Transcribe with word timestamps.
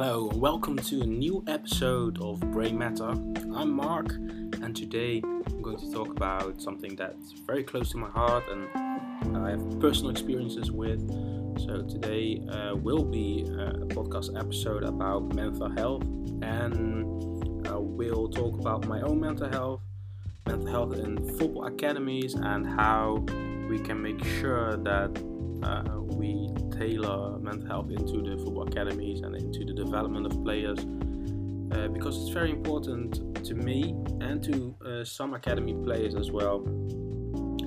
Hello, 0.00 0.30
welcome 0.36 0.76
to 0.76 1.00
a 1.00 1.04
new 1.04 1.42
episode 1.48 2.22
of 2.22 2.38
Brain 2.52 2.78
Matter. 2.78 3.10
I'm 3.52 3.72
Mark, 3.72 4.12
and 4.12 4.76
today 4.76 5.20
I'm 5.24 5.60
going 5.60 5.76
to 5.76 5.90
talk 5.92 6.10
about 6.10 6.62
something 6.62 6.94
that's 6.94 7.32
very 7.32 7.64
close 7.64 7.90
to 7.90 7.96
my 7.96 8.08
heart 8.08 8.44
and 8.48 9.36
I 9.36 9.50
have 9.50 9.80
personal 9.80 10.12
experiences 10.12 10.70
with. 10.70 11.00
So, 11.58 11.82
today 11.82 12.40
uh, 12.48 12.76
will 12.76 13.02
be 13.02 13.42
a 13.42 13.86
podcast 13.86 14.38
episode 14.38 14.84
about 14.84 15.34
mental 15.34 15.68
health, 15.68 16.04
and 16.42 17.66
uh, 17.66 17.80
we'll 17.80 18.28
talk 18.28 18.56
about 18.56 18.86
my 18.86 19.00
own 19.00 19.18
mental 19.18 19.48
health, 19.48 19.80
mental 20.46 20.70
health 20.70 20.94
in 20.94 21.16
football 21.38 21.66
academies, 21.66 22.34
and 22.34 22.64
how 22.64 23.26
we 23.68 23.80
can 23.80 24.00
make 24.00 24.24
sure 24.24 24.76
that 24.76 25.10
uh, 25.62 25.82
we 26.00 26.48
tailor 26.78 27.38
mental 27.38 27.66
health 27.66 27.90
into 27.90 28.22
the 28.22 28.36
football 28.42 28.66
academies 28.68 29.20
and 29.20 29.34
into 29.36 29.64
the 29.64 29.72
development 29.72 30.26
of 30.26 30.42
players 30.44 30.78
uh, 31.72 31.88
because 31.88 32.16
it's 32.20 32.30
very 32.30 32.50
important 32.50 33.44
to 33.44 33.54
me 33.54 33.94
and 34.20 34.42
to 34.42 34.74
uh, 34.86 35.04
some 35.04 35.34
academy 35.34 35.74
players 35.84 36.14
as 36.14 36.30
well. 36.30 36.64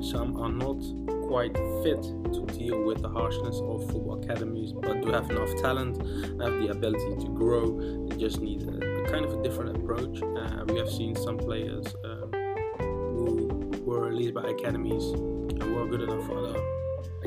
Some 0.02 0.38
are 0.38 0.52
not 0.52 0.82
quite 1.28 1.56
fit 1.84 2.02
to 2.02 2.46
deal 2.58 2.84
with 2.84 3.02
the 3.02 3.10
harshness 3.10 3.60
of 3.62 3.90
football 3.92 4.22
academies, 4.22 4.74
but 4.74 5.02
do 5.02 5.12
have 5.12 5.30
enough 5.30 5.56
talent 5.62 5.98
and 6.02 6.42
have 6.42 6.54
the 6.54 6.70
ability 6.70 7.24
to 7.24 7.30
grow. 7.34 8.08
They 8.08 8.18
just 8.18 8.42
need 8.42 8.64
a, 8.64 9.04
a 9.04 9.10
kind 9.12 9.24
of 9.24 9.40
a 9.40 9.44
different 9.44 9.78
approach. 9.78 10.22
Uh, 10.22 10.66
we 10.68 10.78
have 10.80 10.90
seen 10.90 11.16
some 11.16 11.38
players 11.38 11.86
um, 12.04 12.32
who 12.80 13.72
were 13.86 14.08
released 14.10 14.34
by 14.34 14.50
academies 14.50 15.04
and 15.04 15.76
were 15.76 15.88
good 15.88 16.02
enough 16.02 16.26
for 16.26 16.40
other 16.40 16.81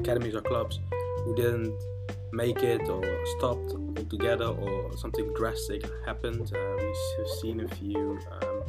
academies 0.04 0.34
or 0.34 0.42
clubs 0.42 0.80
who 1.24 1.34
didn't 1.34 1.72
make 2.32 2.62
it 2.62 2.86
or 2.90 3.02
stopped 3.38 3.72
altogether 3.96 4.46
or 4.46 4.94
something 4.98 5.32
drastic 5.34 5.82
happened. 6.04 6.52
Uh, 6.54 6.76
we've 6.76 7.28
seen 7.40 7.60
a 7.60 7.68
few 7.76 8.18
um, 8.32 8.62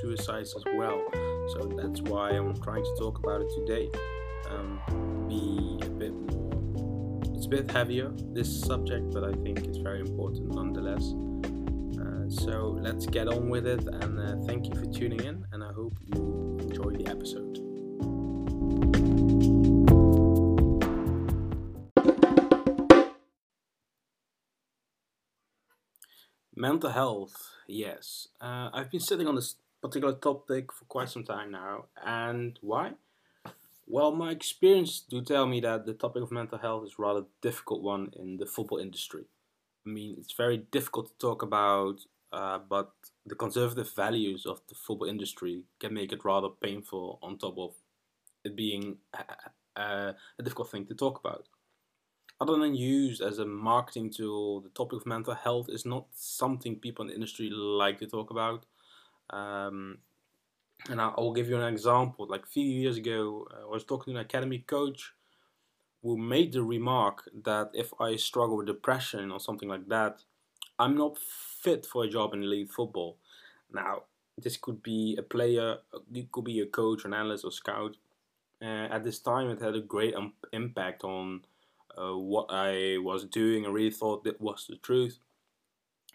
suicides 0.00 0.54
as 0.56 0.64
well. 0.76 1.02
So 1.52 1.70
that's 1.76 2.00
why 2.02 2.30
I'm 2.30 2.56
trying 2.62 2.82
to 2.82 2.94
talk 2.98 3.18
about 3.18 3.42
it 3.42 3.50
today. 3.54 3.90
Um, 4.48 4.80
be 5.28 5.78
a 5.84 5.90
bit 5.90 6.14
more, 6.14 7.20
it's 7.34 7.44
a 7.44 7.48
bit 7.48 7.70
heavier, 7.70 8.10
this 8.32 8.48
subject, 8.62 9.10
but 9.12 9.22
I 9.22 9.32
think 9.42 9.64
it's 9.64 9.78
very 9.78 10.00
important 10.00 10.54
nonetheless. 10.54 11.12
Uh, 12.00 12.30
so 12.30 12.78
let's 12.80 13.04
get 13.06 13.28
on 13.28 13.50
with 13.50 13.66
it 13.66 13.86
and 13.86 14.18
uh, 14.18 14.46
thank 14.46 14.66
you 14.66 14.74
for 14.80 14.86
tuning 14.86 15.20
in 15.20 15.44
and 15.52 15.62
I 15.62 15.72
hope 15.74 15.94
you 16.06 16.58
enjoy 16.62 16.90
the 16.92 17.06
episode. 17.08 17.73
Mental 26.64 26.88
health, 26.88 27.36
yes. 27.68 28.28
Uh, 28.40 28.70
I've 28.72 28.90
been 28.90 28.98
sitting 28.98 29.26
on 29.26 29.34
this 29.34 29.56
particular 29.82 30.14
topic 30.14 30.72
for 30.72 30.86
quite 30.86 31.10
some 31.10 31.22
time 31.22 31.50
now, 31.50 31.84
and 32.02 32.58
why? 32.62 32.92
Well, 33.86 34.12
my 34.12 34.30
experience 34.30 35.04
do 35.06 35.20
tell 35.20 35.46
me 35.46 35.60
that 35.60 35.84
the 35.84 35.92
topic 35.92 36.22
of 36.22 36.32
mental 36.32 36.56
health 36.56 36.86
is 36.86 36.98
rather 36.98 37.24
difficult 37.42 37.82
one 37.82 38.08
in 38.16 38.38
the 38.38 38.46
football 38.46 38.78
industry. 38.78 39.24
I 39.86 39.90
mean, 39.90 40.16
it's 40.18 40.32
very 40.32 40.56
difficult 40.56 41.08
to 41.08 41.18
talk 41.18 41.42
about, 41.42 41.96
uh, 42.32 42.60
but 42.66 42.92
the 43.26 43.34
conservative 43.34 43.94
values 43.94 44.46
of 44.46 44.62
the 44.70 44.74
football 44.74 45.06
industry 45.06 45.64
can 45.78 45.92
make 45.92 46.12
it 46.12 46.24
rather 46.24 46.48
painful. 46.48 47.18
On 47.20 47.36
top 47.36 47.58
of 47.58 47.74
it 48.42 48.56
being 48.56 48.96
a, 49.12 49.80
a, 49.82 50.14
a 50.38 50.42
difficult 50.42 50.70
thing 50.70 50.86
to 50.86 50.94
talk 50.94 51.20
about 51.20 51.44
other 52.40 52.56
than 52.58 52.74
used 52.74 53.20
as 53.22 53.38
a 53.38 53.46
marketing 53.46 54.10
tool, 54.10 54.60
the 54.60 54.68
topic 54.70 55.00
of 55.00 55.06
mental 55.06 55.34
health 55.34 55.68
is 55.68 55.86
not 55.86 56.06
something 56.14 56.76
people 56.76 57.02
in 57.04 57.08
the 57.08 57.14
industry 57.14 57.48
like 57.50 57.98
to 57.98 58.06
talk 58.06 58.30
about. 58.30 58.66
Um, 59.30 59.98
and 60.90 61.00
I'll 61.00 61.32
give 61.32 61.48
you 61.48 61.56
an 61.56 61.72
example. 61.72 62.26
Like 62.28 62.42
a 62.42 62.46
few 62.48 62.64
years 62.64 62.96
ago, 62.96 63.48
uh, 63.50 63.66
I 63.66 63.70
was 63.70 63.84
talking 63.84 64.12
to 64.12 64.20
an 64.20 64.26
academy 64.26 64.58
coach 64.58 65.14
who 66.02 66.18
made 66.18 66.52
the 66.52 66.62
remark 66.62 67.28
that 67.44 67.70
if 67.72 67.92
I 67.98 68.16
struggle 68.16 68.58
with 68.58 68.66
depression 68.66 69.30
or 69.30 69.40
something 69.40 69.68
like 69.68 69.88
that, 69.88 70.22
I'm 70.78 70.96
not 70.96 71.16
fit 71.18 71.86
for 71.86 72.04
a 72.04 72.08
job 72.08 72.34
in 72.34 72.42
elite 72.42 72.70
football. 72.70 73.16
Now, 73.72 74.02
this 74.36 74.56
could 74.56 74.82
be 74.82 75.16
a 75.18 75.22
player, 75.22 75.78
it 76.12 76.30
could 76.32 76.44
be 76.44 76.60
a 76.60 76.66
coach, 76.66 77.04
an 77.04 77.14
analyst, 77.14 77.44
or 77.44 77.52
scout. 77.52 77.96
Uh, 78.60 78.88
at 78.90 79.04
this 79.04 79.18
time, 79.18 79.48
it 79.48 79.60
had 79.60 79.76
a 79.76 79.80
great 79.80 80.14
um, 80.14 80.34
impact 80.52 81.04
on 81.04 81.42
uh, 81.98 82.16
what 82.16 82.46
I 82.50 82.98
was 82.98 83.24
doing. 83.24 83.66
I 83.66 83.70
really 83.70 83.90
thought 83.90 84.24
that 84.24 84.40
was 84.40 84.66
the 84.68 84.76
truth. 84.76 85.18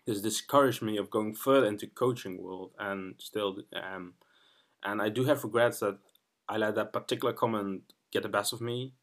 This 0.05 0.21
discouraged 0.21 0.81
me 0.81 0.97
of 0.97 1.09
going 1.09 1.35
further 1.35 1.67
into 1.67 1.87
coaching 1.87 2.41
world, 2.41 2.71
and 2.79 3.15
still, 3.17 3.57
um, 3.73 4.13
and 4.83 5.01
I 5.01 5.09
do 5.09 5.25
have 5.25 5.43
regrets 5.43 5.79
that 5.79 5.97
I 6.47 6.57
let 6.57 6.75
that 6.75 6.93
particular 6.93 7.33
comment 7.33 7.83
get 8.11 8.23
the 8.23 8.29
best 8.29 8.53
of 8.53 8.61
me. 8.61 8.93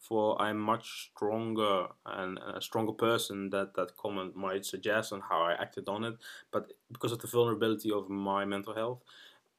For 0.00 0.40
I'm 0.40 0.58
much 0.58 1.10
stronger 1.10 1.88
and 2.06 2.38
a 2.38 2.62
stronger 2.62 2.92
person 2.92 3.50
that 3.50 3.74
that 3.74 3.96
comment 3.96 4.36
might 4.36 4.64
suggest 4.64 5.12
and 5.12 5.22
how 5.28 5.42
I 5.42 5.52
acted 5.52 5.88
on 5.88 6.04
it, 6.04 6.14
but 6.52 6.72
because 6.90 7.12
of 7.12 7.18
the 7.18 7.26
vulnerability 7.26 7.90
of 7.90 8.08
my 8.08 8.44
mental 8.44 8.74
health, 8.74 9.02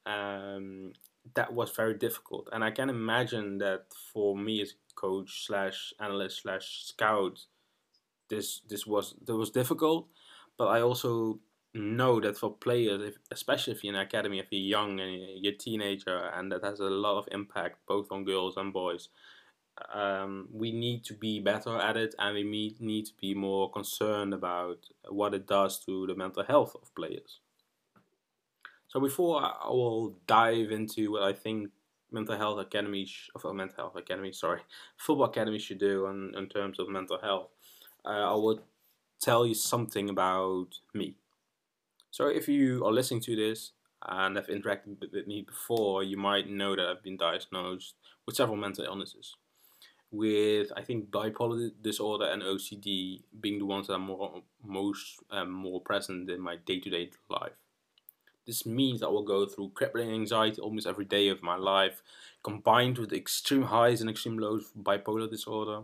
um, 0.06 0.94
that 1.36 1.54
was 1.54 1.72
very 1.72 1.94
difficult. 1.94 2.50
And 2.52 2.64
I 2.64 2.72
can 2.72 2.90
imagine 2.90 3.58
that 3.60 3.86
for 4.14 4.38
me 4.38 4.62
as 4.62 4.74
coach 4.96 5.46
slash 5.46 5.94
analyst 6.00 6.42
slash 6.44 6.84
scout, 6.86 7.40
this 8.30 8.62
this 8.68 8.86
was 8.86 9.16
that 9.26 9.36
was 9.36 9.50
difficult. 9.50 10.08
But 10.58 10.68
I 10.68 10.82
also 10.82 11.40
know 11.74 12.20
that 12.20 12.38
for 12.38 12.54
players, 12.54 13.02
if, 13.02 13.18
especially 13.32 13.74
if 13.74 13.84
you're 13.84 13.94
in 13.94 14.00
academy, 14.00 14.40
if 14.40 14.48
you're 14.52 14.62
young 14.62 15.00
and 15.00 15.14
you're 15.44 15.54
a 15.54 15.58
teenager, 15.58 16.32
and 16.36 16.52
that 16.52 16.64
has 16.64 16.80
a 16.80 16.86
lot 16.86 17.20
of 17.20 17.28
impact 17.32 17.78
both 17.88 18.12
on 18.12 18.26
girls 18.26 18.58
and 18.58 18.74
boys. 18.74 19.10
Um, 19.94 20.50
we 20.52 20.74
need 20.74 21.06
to 21.06 21.14
be 21.14 21.40
better 21.40 21.78
at 21.78 21.96
it, 21.96 22.14
and 22.20 22.36
we 22.36 22.76
need 22.80 23.06
to 23.06 23.14
be 23.22 23.34
more 23.34 23.72
concerned 23.72 24.34
about 24.34 24.80
what 25.08 25.34
it 25.34 25.48
does 25.48 25.80
to 25.86 26.06
the 26.06 26.16
mental 26.16 26.44
health 26.44 26.76
of 26.82 26.94
players. 26.96 27.40
So 28.90 29.00
before 29.00 29.42
I 29.42 29.70
will 29.70 30.16
dive 30.26 30.72
into 30.72 31.12
what 31.12 31.24
I 31.24 31.34
think 31.34 31.70
mental 32.12 32.36
health 32.36 32.60
academy, 32.60 33.08
of 33.36 33.56
mental 33.56 33.76
health 33.78 33.96
academy, 33.96 34.32
sorry, 34.32 34.62
football 34.98 35.28
academy 35.28 35.60
should 35.60 35.78
do 35.80 36.08
in, 36.08 36.34
in 36.36 36.50
terms 36.50 36.80
of 36.80 36.90
mental 36.90 37.20
health, 37.22 37.50
uh, 38.04 38.32
I 38.32 38.34
will 38.34 38.62
tell 39.22 39.46
you 39.46 39.54
something 39.54 40.10
about 40.10 40.80
me. 40.94 41.16
So 42.10 42.28
if 42.28 42.48
you 42.48 42.84
are 42.84 42.92
listening 42.92 43.22
to 43.22 43.36
this 43.36 43.74
and 44.08 44.36
have 44.36 44.48
interacted 44.48 45.00
with 45.00 45.28
me 45.28 45.44
before, 45.44 46.04
you 46.04 46.18
might 46.18 46.50
know 46.50 46.76
that 46.76 46.88
I've 46.88 47.04
been 47.04 47.18
diagnosed 47.18 47.94
with 48.26 48.36
several 48.36 48.58
mental 48.58 48.86
illnesses. 48.86 49.36
With 50.12 50.72
I 50.76 50.82
think 50.82 51.12
bipolar 51.12 51.70
disorder 51.80 52.26
and 52.26 52.42
OCD 52.42 53.22
being 53.40 53.60
the 53.60 53.66
ones 53.68 53.86
that 53.86 53.94
are 53.94 54.00
more 54.00 54.42
most 54.64 55.20
um, 55.30 55.52
more 55.52 55.80
present 55.82 56.28
in 56.32 56.42
my 56.42 56.56
day 56.56 56.80
to 56.80 56.90
day 56.90 57.12
life. 57.30 57.52
This 58.50 58.66
means 58.66 59.04
I 59.04 59.08
will 59.10 59.22
go 59.22 59.46
through 59.46 59.74
crippling 59.76 60.10
anxiety 60.10 60.60
almost 60.60 60.88
every 60.88 61.06
day 61.06 61.28
of 61.28 61.44
my 61.44 61.56
life, 61.56 62.02
combined 62.42 62.98
with 62.98 63.14
extreme 63.14 63.62
highs 63.62 64.02
and 64.02 64.10
extreme 64.10 64.40
lows 64.40 64.72
bipolar 64.76 65.30
disorder. 65.30 65.84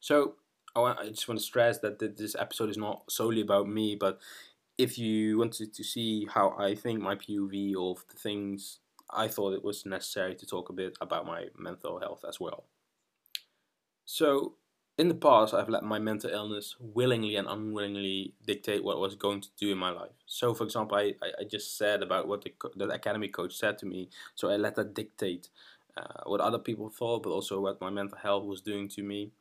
So, 0.00 0.36
I, 0.74 0.80
I 0.80 1.08
just 1.08 1.28
want 1.28 1.38
to 1.38 1.44
stress 1.44 1.76
that 1.80 1.98
this 1.98 2.34
episode 2.38 2.70
is 2.70 2.78
not 2.78 3.12
solely 3.12 3.42
about 3.42 3.68
me, 3.68 3.96
but 3.96 4.18
if 4.78 4.96
you 4.96 5.36
wanted 5.36 5.74
to 5.74 5.84
see 5.84 6.24
how 6.24 6.54
I 6.58 6.74
think 6.74 7.02
my 7.02 7.16
POV 7.16 7.74
of 7.76 8.02
the 8.08 8.16
things, 8.16 8.78
I 9.10 9.28
thought 9.28 9.52
it 9.52 9.62
was 9.62 9.84
necessary 9.84 10.36
to 10.36 10.46
talk 10.46 10.70
a 10.70 10.72
bit 10.72 10.96
about 11.02 11.26
my 11.26 11.48
mental 11.58 12.00
health 12.00 12.24
as 12.26 12.40
well. 12.40 12.64
So, 14.06 14.54
in 14.98 15.08
the 15.08 15.14
past, 15.14 15.52
I've 15.52 15.68
let 15.68 15.82
my 15.82 15.98
mental 15.98 16.30
illness 16.30 16.74
willingly 16.80 17.36
and 17.36 17.46
unwillingly 17.46 18.32
dictate 18.46 18.82
what 18.82 18.96
I 18.96 19.00
was 19.00 19.14
going 19.14 19.42
to 19.42 19.48
do 19.58 19.70
in 19.70 19.78
my 19.78 19.90
life. 19.90 20.12
So, 20.24 20.54
for 20.54 20.64
example, 20.64 20.96
I, 20.96 21.12
I, 21.22 21.44
just 21.44 21.76
said 21.76 22.02
about 22.02 22.26
what 22.26 22.42
the, 22.42 22.52
the 22.76 22.88
academy 22.88 23.28
coach 23.28 23.54
said 23.54 23.76
to 23.78 23.86
me, 23.86 24.08
so 24.34 24.48
I 24.48 24.56
let 24.56 24.74
that 24.76 24.94
dictate 24.94 25.50
uh, 25.98 26.22
what 26.24 26.40
other 26.40 26.58
people 26.58 26.88
thought, 26.88 27.24
but 27.24 27.30
also 27.30 27.60
what 27.60 27.80
my 27.80 27.90
mental 27.90 28.16
health 28.18 28.44
was 28.44 28.62
doing 28.62 28.88
to 28.88 29.02
me. 29.02 29.32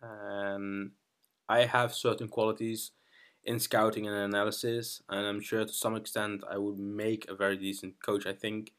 And 0.00 0.92
I 1.46 1.66
have 1.66 1.94
certain 1.94 2.28
qualities 2.28 2.92
in 3.44 3.58
scouting 3.60 4.06
and 4.06 4.16
analysis, 4.16 5.02
and 5.10 5.26
I'm 5.26 5.40
sure 5.40 5.64
to 5.64 5.72
some 5.72 5.94
extent 5.94 6.42
I 6.50 6.56
would 6.56 6.78
make 6.78 7.28
a 7.28 7.34
very 7.34 7.56
decent 7.56 8.00
coach, 8.02 8.26
I 8.26 8.32
think. 8.32 8.72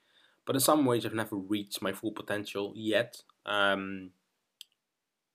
But 0.45 0.55
in 0.55 0.61
some 0.61 0.85
ways, 0.85 1.05
I've 1.05 1.13
never 1.13 1.35
reached 1.35 1.81
my 1.81 1.93
full 1.93 2.11
potential 2.11 2.73
yet. 2.75 3.21
Um, 3.45 4.11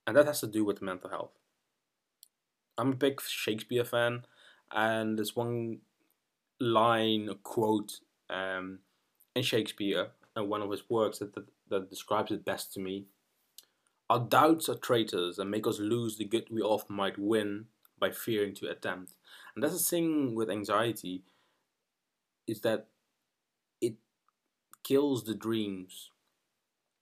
and 0.06 0.16
that 0.16 0.26
has 0.26 0.40
to 0.40 0.46
do 0.46 0.64
with 0.64 0.82
mental 0.82 1.10
health. 1.10 1.32
I'm 2.76 2.92
a 2.92 2.96
big 2.96 3.20
Shakespeare 3.20 3.84
fan, 3.84 4.24
and 4.72 5.18
there's 5.18 5.36
one 5.36 5.78
line, 6.60 7.30
quote 7.42 8.00
um, 8.30 8.80
in 9.34 9.42
Shakespeare, 9.42 10.08
and 10.34 10.48
one 10.48 10.62
of 10.62 10.70
his 10.70 10.88
works 10.88 11.18
that, 11.18 11.34
that, 11.34 11.46
that 11.68 11.90
describes 11.90 12.32
it 12.32 12.44
best 12.44 12.72
to 12.74 12.80
me. 12.80 13.06
Our 14.10 14.20
doubts 14.20 14.68
are 14.68 14.74
traitors 14.74 15.38
and 15.38 15.50
make 15.50 15.66
us 15.66 15.78
lose 15.78 16.18
the 16.18 16.24
good 16.24 16.48
we 16.50 16.60
often 16.60 16.96
might 16.96 17.18
win, 17.18 17.66
by 17.98 18.10
fearing 18.10 18.54
to 18.54 18.68
attempt. 18.68 19.14
And 19.54 19.62
that's 19.62 19.74
the 19.74 19.96
thing 19.96 20.34
with 20.34 20.50
anxiety 20.50 21.22
is 22.46 22.60
that 22.60 22.88
it 23.80 23.94
kills 24.82 25.24
the 25.24 25.34
dreams. 25.34 26.10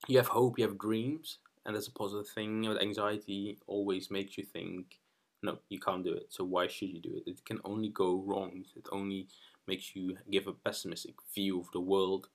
You 0.07 0.19
have 0.19 0.29
hope, 0.29 0.59
you 0.59 0.65
have 0.67 0.79
dreams, 0.79 1.39
and 1.65 1.75
that's 1.75 1.89
a 1.89 1.93
positive 1.93 2.29
thing. 2.29 2.63
With 2.63 2.83
anxiety, 2.83 3.59
always 3.67 4.11
makes 4.11 4.37
you 4.37 4.45
think, 4.45 4.99
no, 5.43 5.59
you 5.69 5.79
can't 5.79 6.05
do 6.05 6.13
it. 6.13 6.27
So 6.31 6.45
why 6.45 6.69
should 6.69 6.91
you 6.91 7.01
do 7.01 7.17
it? 7.17 7.31
It 7.31 7.45
can 7.45 7.61
only 7.65 7.89
go 7.89 8.23
wrong. 8.27 8.65
It 8.77 8.89
only 8.91 9.29
makes 9.67 9.95
you 9.95 10.17
give 10.31 10.47
a 10.47 10.53
pessimistic 10.53 11.15
view 11.35 11.61
of 11.61 11.71
the 11.73 11.81
world. 11.81 12.29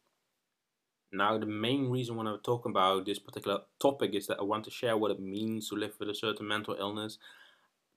Now, 1.11 1.37
the 1.37 1.45
main 1.45 1.89
reason 1.89 2.15
when 2.17 2.27
I 2.27 2.35
talk 2.43 2.65
about 2.65 3.05
this 3.05 3.19
particular 3.19 3.61
topic 3.79 4.13
is 4.13 4.27
that 4.27 4.39
I 4.39 4.43
want 4.43 4.65
to 4.65 4.71
share 4.71 4.97
what 4.97 5.11
it 5.11 5.19
means 5.19 5.69
to 5.69 5.75
live 5.75 5.95
with 5.99 6.09
a 6.09 6.15
certain 6.15 6.47
mental 6.47 6.75
illness, 6.77 7.17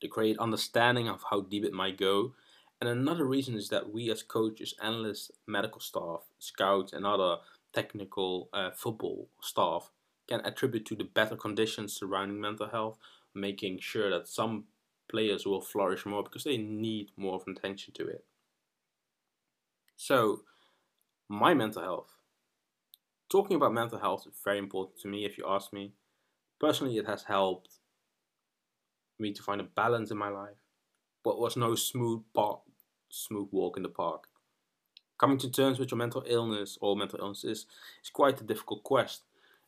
to 0.01 0.09
create 0.09 0.39
understanding 0.39 1.09
of 1.09 1.25
how 1.29 1.41
deep 1.41 1.65
it 1.65 1.73
might 1.73 1.97
go. 1.97 2.35
And 2.81 2.89
another 2.89 3.25
reason 3.25 3.57
is 3.57 3.69
that 3.69 3.93
we, 3.93 4.11
as 4.11 4.23
coaches, 4.23 4.75
analysts, 4.81 5.31
medical 5.47 5.81
staff, 5.81 6.21
scouts, 6.39 6.93
and 6.93 7.05
other 7.05 7.39
technical 7.73 8.49
uh, 8.53 8.71
football 8.71 9.29
staff, 9.43 9.91
can 10.31 10.41
attribute 10.47 10.87
to 10.87 10.95
the 10.95 11.05
better 11.05 11.37
conditions 11.37 11.93
surrounding 11.93 12.41
mental 12.41 12.69
health, 12.69 12.99
making 13.35 13.81
sure 13.81 14.11
that 14.11 14.29
some 14.29 14.65
players 15.09 15.45
will 15.45 15.61
flourish 15.61 16.07
more 16.07 16.23
because 16.23 16.45
they 16.45 16.57
need 16.57 17.11
more 17.17 17.35
of 17.35 17.43
attention 17.49 17.93
to 17.95 18.07
it. 18.07 18.25
So, 19.97 20.43
my 21.29 21.53
mental 21.53 21.83
health. 21.83 22.13
Talking 23.29 23.57
about 23.57 23.73
mental 23.73 23.99
health 23.99 24.27
is 24.27 24.35
very 24.45 24.59
important 24.59 24.99
to 25.01 25.09
me 25.09 25.25
if 25.25 25.37
you 25.39 25.45
ask 25.47 25.73
me. 25.73 25.93
Personally, 26.59 26.97
it 26.97 27.07
has 27.07 27.25
helped 27.25 27.69
me 29.19 29.33
to 29.33 29.43
find 29.43 29.61
a 29.61 29.65
balance 29.65 30.11
in 30.11 30.17
my 30.17 30.29
life, 30.29 30.57
but 31.23 31.39
was 31.39 31.57
no 31.57 31.75
smooth 31.75 32.23
smooth 33.11 33.49
walk 33.51 33.77
in 33.77 33.83
the 33.83 33.89
park. 33.89 34.29
Coming 35.19 35.39
to 35.39 35.51
terms 35.51 35.79
with 35.79 35.91
your 35.91 35.99
mental 35.99 36.25
illness 36.27 36.79
or 36.81 36.97
mental 36.97 37.19
illness 37.21 37.45
is, 37.45 37.67
is 38.03 38.11
quite 38.11 38.41
a 38.41 38.45
difficult 38.45 38.83
quest. 38.83 39.23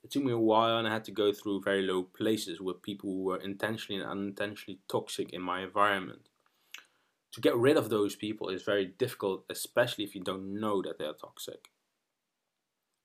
It 0.05 0.11
took 0.11 0.25
me 0.25 0.33
a 0.33 0.39
while 0.39 0.79
and 0.79 0.87
I 0.87 0.93
had 0.93 1.05
to 1.05 1.13
go 1.13 1.33
through 1.33 1.63
very 1.63 1.83
low 1.83 2.03
places 2.05 2.61
with 2.61 2.83
people 2.83 3.11
who 3.11 3.23
were 3.23 3.41
intentionally 3.41 4.01
and 4.01 4.11
unintentionally 4.11 4.81
toxic 4.89 5.33
in 5.33 5.43
my 5.43 5.63
environment 5.63 6.29
to 7.33 7.41
get 7.41 7.57
rid 7.57 7.77
of 7.77 7.89
those 7.91 8.15
people 8.15 8.49
is 8.49 8.63
very 8.63 8.87
difficult, 8.87 9.45
especially 9.51 10.05
if 10.05 10.15
you 10.15 10.23
don't 10.23 10.59
know 10.61 10.83
that 10.83 10.99
they 10.99 11.05
are 11.05 11.15
toxic. 11.15 11.71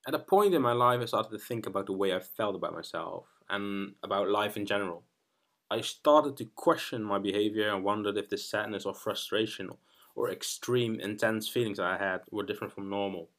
At 0.07 0.15
a 0.15 0.19
point 0.19 0.55
in 0.55 0.61
my 0.63 0.71
life, 0.71 1.01
I 1.01 1.05
started 1.05 1.29
to 1.29 1.37
think 1.37 1.67
about 1.67 1.85
the 1.85 1.93
way 1.93 2.11
I 2.11 2.19
felt 2.19 2.55
about 2.55 2.73
myself 2.73 3.27
and 3.47 3.93
about 4.01 4.27
life 4.27 4.57
in 4.57 4.65
general. 4.65 5.03
I 5.71 5.81
started 5.81 6.37
to 6.37 6.45
question 6.45 7.03
my 7.03 7.19
behavior 7.19 7.69
and 7.73 7.83
wondered 7.83 8.17
if 8.17 8.29
the 8.29 8.37
sadness 8.37 8.85
or 8.85 8.93
frustration 8.95 9.71
or 10.15 10.31
extreme 10.31 10.99
intense 10.99 11.49
feelings 11.49 11.79
I 11.79 11.97
had 11.97 12.23
were 12.31 12.43
different 12.43 12.73
from 12.73 12.89
normal. 12.89 13.31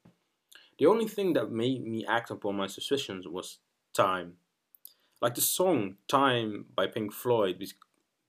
The 0.78 0.86
only 0.86 1.08
thing 1.08 1.32
that 1.32 1.50
made 1.50 1.84
me 1.84 2.06
act 2.06 2.30
upon 2.30 2.56
my 2.56 2.69
suspicions 2.69 3.26
was 3.26 3.58
time. 3.92 4.34
Like 5.20 5.34
the 5.34 5.40
song 5.40 5.96
Time 6.06 6.66
by 6.76 6.86
Pink 6.86 7.12
Floyd 7.12 7.62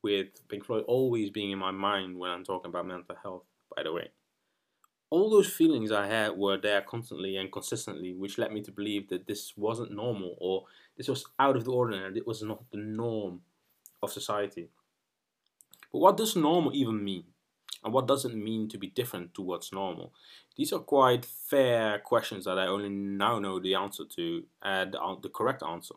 with 0.01 0.48
Pink 0.48 0.66
Floyd 0.66 0.86
always 0.88 1.30
being 1.30 1.51
in 1.51 1.60
my 1.60 1.72
mind 1.72 2.18
when 2.18 2.31
I'm 2.31 2.44
talking 2.44 2.69
about 2.69 2.88
mental 2.88 3.16
health, 3.22 3.44
by 3.75 3.84
the 3.84 3.94
way. 3.94 4.10
All 5.12 5.30
those 5.30 5.48
feelings 5.48 5.92
I 5.92 6.07
had 6.07 6.38
were 6.38 6.57
there 6.57 6.81
constantly 6.81 7.36
and 7.36 7.51
consistently, 7.51 8.13
which 8.13 8.38
led 8.38 8.51
me 8.51 8.62
to 8.62 8.72
believe 8.72 9.10
that 9.10 9.28
this 9.28 9.54
wasn't 9.56 9.92
normal 9.92 10.36
or 10.40 10.66
this 10.98 11.07
was 11.07 11.25
out 11.40 11.56
of 11.56 11.66
the 11.66 11.72
ordinary, 11.72 12.07
and 12.07 12.18
it 12.18 12.28
was 12.28 12.42
not 12.42 12.63
the 12.72 12.78
norm 12.78 13.42
of 14.01 14.12
society. 14.12 14.69
But 15.92 16.00
what 16.00 16.18
does 16.18 16.36
normal 16.36 16.75
even 16.75 17.04
mean? 17.04 17.25
And 17.84 17.94
what 17.94 18.08
does 18.08 18.26
it 18.26 18.36
mean 18.36 18.68
to 18.70 18.78
be 18.78 18.88
different 18.88 19.34
to 19.36 19.42
what's 19.42 19.72
normal? 19.72 20.14
These 20.58 20.74
are 20.74 20.80
quite 20.80 21.26
fair 21.26 22.00
questions 22.00 22.46
that 22.46 22.60
I 22.60 22.68
only 22.68 22.90
now 22.90 23.40
know 23.40 23.60
the 23.60 23.76
answer 23.76 24.04
to, 24.16 24.44
and 24.62 24.94
the 24.94 25.30
correct 25.30 25.64
answer. 25.64 25.96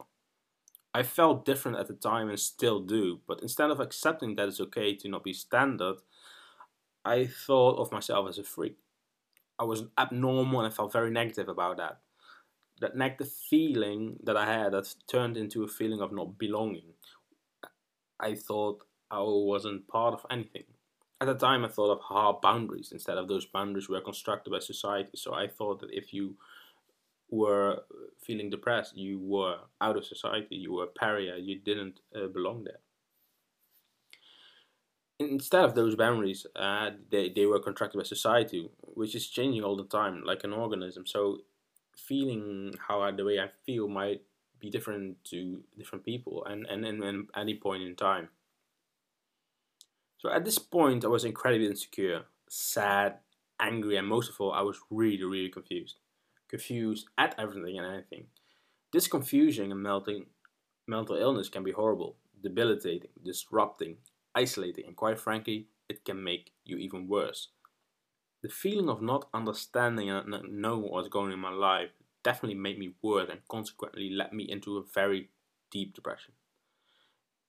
I 0.94 1.02
felt 1.02 1.44
different 1.44 1.78
at 1.78 1.88
the 1.88 1.94
time 1.94 2.28
and 2.28 2.38
still 2.38 2.80
do, 2.80 3.20
but 3.26 3.40
instead 3.40 3.70
of 3.70 3.80
accepting 3.80 4.36
that 4.36 4.48
it's 4.48 4.60
okay 4.60 4.94
to 4.96 5.08
not 5.08 5.24
be 5.24 5.32
standard, 5.32 5.96
I 7.04 7.26
thought 7.26 7.78
of 7.78 7.90
myself 7.90 8.28
as 8.28 8.38
a 8.38 8.44
freak. 8.44 8.76
I 9.58 9.64
was 9.64 9.84
abnormal 9.98 10.60
and 10.60 10.72
I 10.72 10.74
felt 10.74 10.92
very 10.92 11.10
negative 11.10 11.48
about 11.48 11.78
that. 11.78 12.00
That 12.80 12.96
negative 12.96 13.32
feeling 13.32 14.18
that 14.22 14.36
I 14.36 14.44
had 14.44 14.72
that 14.72 14.94
turned 15.10 15.36
into 15.36 15.64
a 15.64 15.68
feeling 15.68 16.00
of 16.00 16.12
not 16.12 16.38
belonging. 16.38 16.94
I 18.20 18.34
thought 18.34 18.84
I 19.10 19.20
wasn't 19.20 19.88
part 19.88 20.14
of 20.14 20.26
anything. 20.30 20.64
At 21.22 21.26
the 21.26 21.34
time, 21.34 21.64
I 21.64 21.68
thought 21.68 21.92
of 21.92 22.00
hard 22.00 22.40
boundaries 22.40 22.90
instead 22.90 23.16
of 23.16 23.28
those 23.28 23.46
boundaries 23.46 23.88
were 23.88 24.00
constructed 24.00 24.50
by 24.50 24.58
society. 24.58 25.16
So 25.16 25.32
I 25.32 25.46
thought 25.46 25.78
that 25.78 25.92
if 25.92 26.12
you 26.12 26.34
were 27.30 27.84
feeling 28.20 28.50
depressed, 28.50 28.96
you 28.96 29.20
were 29.20 29.58
out 29.80 29.96
of 29.96 30.04
society, 30.04 30.56
you 30.56 30.72
were 30.72 30.82
a 30.82 30.88
pariah, 30.88 31.38
you 31.38 31.60
didn't 31.60 32.00
uh, 32.12 32.26
belong 32.26 32.64
there. 32.64 32.80
Instead 35.20 35.64
of 35.64 35.76
those 35.76 35.94
boundaries, 35.94 36.44
uh, 36.56 36.90
they, 37.12 37.28
they 37.28 37.46
were 37.46 37.60
contracted 37.60 38.00
by 38.00 38.04
society, 38.04 38.68
which 38.80 39.14
is 39.14 39.28
changing 39.28 39.62
all 39.62 39.76
the 39.76 39.84
time, 39.84 40.24
like 40.24 40.42
an 40.42 40.52
organism. 40.52 41.06
So, 41.06 41.38
feeling 41.96 42.74
how 42.88 43.00
I, 43.00 43.12
the 43.12 43.24
way 43.24 43.38
I 43.38 43.46
feel 43.64 43.86
might 43.86 44.22
be 44.58 44.70
different 44.70 45.22
to 45.26 45.62
different 45.78 46.04
people 46.04 46.44
and, 46.46 46.66
and, 46.66 46.84
and, 46.84 47.00
and 47.04 47.30
any 47.36 47.54
point 47.54 47.84
in 47.84 47.94
time. 47.94 48.28
So, 50.22 50.30
at 50.30 50.44
this 50.44 50.56
point, 50.56 51.04
I 51.04 51.08
was 51.08 51.24
incredibly 51.24 51.66
insecure, 51.66 52.26
sad, 52.48 53.16
angry, 53.58 53.96
and 53.96 54.06
most 54.06 54.30
of 54.30 54.40
all, 54.40 54.52
I 54.52 54.60
was 54.60 54.78
really, 54.88 55.24
really 55.24 55.48
confused 55.48 55.96
confused 56.48 57.08
at 57.18 57.34
everything 57.38 57.76
and 57.76 57.86
anything. 57.92 58.26
This 58.92 59.08
confusion 59.08 59.72
and 59.72 59.82
melting 59.82 60.26
mental 60.86 61.16
illness 61.16 61.48
can 61.48 61.64
be 61.64 61.72
horrible, 61.72 62.14
debilitating, 62.40 63.10
disrupting, 63.24 63.96
isolating, 64.36 64.84
and 64.86 64.94
quite 64.94 65.18
frankly, 65.18 65.66
it 65.88 66.04
can 66.04 66.22
make 66.22 66.52
you 66.64 66.76
even 66.76 67.08
worse. 67.08 67.48
The 68.42 68.48
feeling 68.48 68.88
of 68.88 69.02
not 69.02 69.28
understanding 69.34 70.08
and 70.08 70.28
not 70.28 70.52
knowing 70.52 70.88
what's 70.88 71.08
going 71.08 71.28
on 71.28 71.32
in 71.32 71.40
my 71.40 71.50
life 71.50 71.90
definitely 72.22 72.58
made 72.58 72.78
me 72.78 72.94
worse 73.02 73.28
and 73.28 73.40
consequently 73.48 74.08
led 74.10 74.32
me 74.32 74.44
into 74.44 74.76
a 74.76 74.84
very 74.94 75.30
deep 75.72 75.94
depression. 75.96 76.34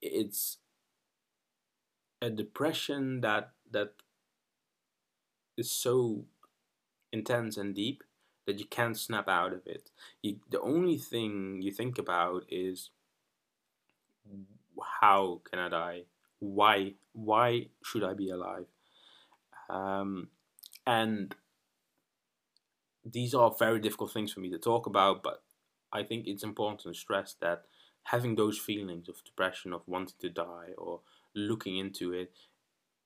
It's 0.01 0.57
a 2.23 2.29
depression 2.29 3.19
that 3.19 3.51
that 3.69 3.91
is 5.57 5.69
so 5.69 6.23
intense 7.11 7.57
and 7.57 7.75
deep 7.75 8.03
that 8.47 8.59
you 8.59 8.65
can't 8.65 8.97
snap 8.97 9.27
out 9.27 9.53
of 9.53 9.61
it. 9.65 9.91
You, 10.21 10.37
the 10.49 10.61
only 10.61 10.97
thing 10.97 11.59
you 11.61 11.71
think 11.71 11.97
about 11.97 12.45
is 12.49 12.91
how 15.01 15.41
can 15.49 15.59
I 15.59 15.69
die? 15.69 16.01
Why? 16.39 16.93
Why 17.11 17.67
should 17.83 18.03
I 18.03 18.13
be 18.13 18.29
alive? 18.29 18.67
Um, 19.69 20.29
and 20.87 21.35
these 23.05 23.33
are 23.33 23.53
very 23.59 23.79
difficult 23.79 24.13
things 24.13 24.31
for 24.31 24.39
me 24.39 24.49
to 24.49 24.57
talk 24.57 24.85
about, 24.85 25.23
but 25.23 25.43
I 25.91 26.03
think 26.03 26.25
it's 26.25 26.43
important 26.43 26.81
to 26.81 26.93
stress 26.93 27.35
that 27.41 27.63
having 28.03 28.35
those 28.35 28.57
feelings 28.57 29.09
of 29.09 29.23
depression, 29.25 29.73
of 29.73 29.81
wanting 29.87 30.15
to 30.19 30.29
die, 30.29 30.71
or 30.77 31.01
looking 31.35 31.77
into 31.77 32.13
it, 32.13 32.31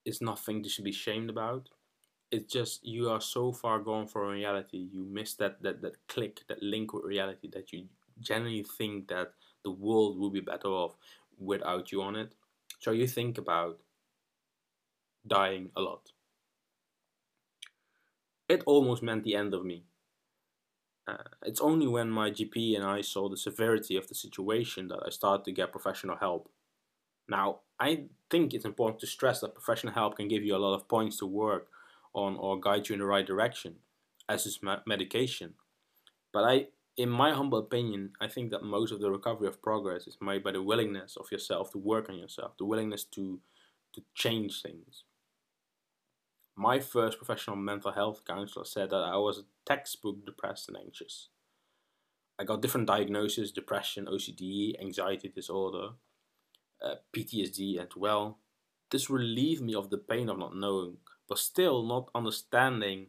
is 0.06 0.22
nothing 0.22 0.64
to 0.64 0.70
should 0.70 0.86
be 0.86 0.92
ashamed 0.92 1.30
about. 1.30 1.70
It's 2.32 2.52
just 2.52 2.86
you 2.86 3.10
are 3.10 3.22
so 3.22 3.52
far 3.52 3.80
gone 3.80 4.08
from 4.08 4.28
reality 4.28 4.90
you 4.92 5.06
miss 5.06 5.36
that 5.36 5.62
that 5.64 5.82
that 5.82 6.08
click 6.08 6.42
that 6.50 6.62
link 6.62 6.94
with 6.94 7.06
reality 7.06 7.50
that 7.54 7.72
you 7.72 7.86
generally 8.20 8.64
think 8.64 9.08
that 9.08 9.32
the 9.64 9.72
world 9.72 10.20
will 10.20 10.30
be 10.30 10.42
better 10.42 10.68
off 10.68 10.96
without 11.38 11.92
you 11.92 12.02
on 12.02 12.16
it. 12.16 12.34
So 12.80 12.92
you 12.92 13.08
think 13.08 13.38
about 13.38 13.80
dying 15.26 15.70
a 15.76 15.82
lot. 15.82 16.12
It 18.48 18.64
almost 18.66 19.04
meant 19.04 19.24
the 19.24 19.36
end 19.36 19.54
of 19.54 19.66
me. 19.66 19.84
Uh, 21.08 21.18
it's 21.46 21.62
only 21.62 21.88
when 21.88 22.10
my 22.10 22.32
GP 22.32 22.76
and 22.76 22.86
I 22.86 23.02
saw 23.02 23.30
the 23.30 23.38
severity 23.38 23.96
of 23.96 24.08
the 24.08 24.16
situation 24.16 24.90
that 24.90 25.00
I 25.06 25.10
started 25.10 25.46
to 25.46 25.52
get 25.52 25.72
professional 25.72 26.18
help. 26.18 26.50
Now, 27.30 27.60
I 27.80 28.06
think 28.30 28.54
it's 28.54 28.66
important 28.66 29.00
to 29.02 29.08
stress 29.08 29.40
that 29.42 29.54
professional 29.54 29.94
help 29.94 30.18
can 30.18 30.28
give 30.28 30.44
you 30.44 30.56
a 30.56 30.58
lot 30.58 30.74
of 30.74 30.88
points 30.88 31.18
to 31.20 31.26
work 31.26 31.68
on 32.14 32.36
or 32.38 32.60
guide 32.60 32.90
you 32.90 32.94
in 32.94 33.00
the 33.00 33.06
right 33.06 33.26
direction, 33.26 33.76
as 34.28 34.46
is 34.46 34.60
medication. 34.86 35.54
But 36.34 36.44
I, 36.44 36.68
in 36.98 37.10
my 37.10 37.34
humble 37.34 37.60
opinion, 37.60 38.14
I 38.20 38.28
think 38.28 38.52
that 38.52 38.64
most 38.64 38.92
of 38.92 39.00
the 39.00 39.12
recovery 39.12 39.48
of 39.48 39.62
progress 39.62 40.08
is 40.08 40.18
made 40.20 40.44
by 40.44 40.52
the 40.52 40.64
willingness 40.64 41.16
of 41.16 41.32
yourself 41.32 41.72
to 41.72 41.78
work 41.78 42.10
on 42.10 42.18
yourself, 42.18 42.58
the 42.58 42.66
willingness 42.66 43.04
to 43.04 43.40
to 43.94 44.04
change 44.14 44.62
things. 44.62 45.06
My 46.56 46.80
first 46.80 47.18
professional 47.18 47.56
mental 47.56 47.92
health 47.92 48.22
counselor 48.28 48.66
said 48.66 48.90
that 48.90 48.98
I 48.98 49.18
was 49.18 49.40
a 49.40 49.46
textbook 49.66 50.26
depressed 50.26 50.68
and 50.68 50.78
anxious. 50.78 51.30
I 52.40 52.44
got 52.44 52.62
different 52.62 52.88
diagnoses 52.88 53.52
depression, 53.52 54.06
OCD, 54.06 54.80
anxiety 54.80 55.30
disorder, 55.30 55.90
uh, 56.82 56.96
PTSD, 57.14 57.80
and 57.80 57.90
well, 57.96 58.40
this 58.92 59.10
relieved 59.10 59.62
me 59.62 59.76
of 59.76 59.90
the 59.90 59.98
pain 59.98 60.30
of 60.30 60.38
not 60.38 60.56
knowing, 60.56 60.98
but 61.28 61.38
still 61.38 61.84
not 61.84 62.10
understanding 62.16 63.08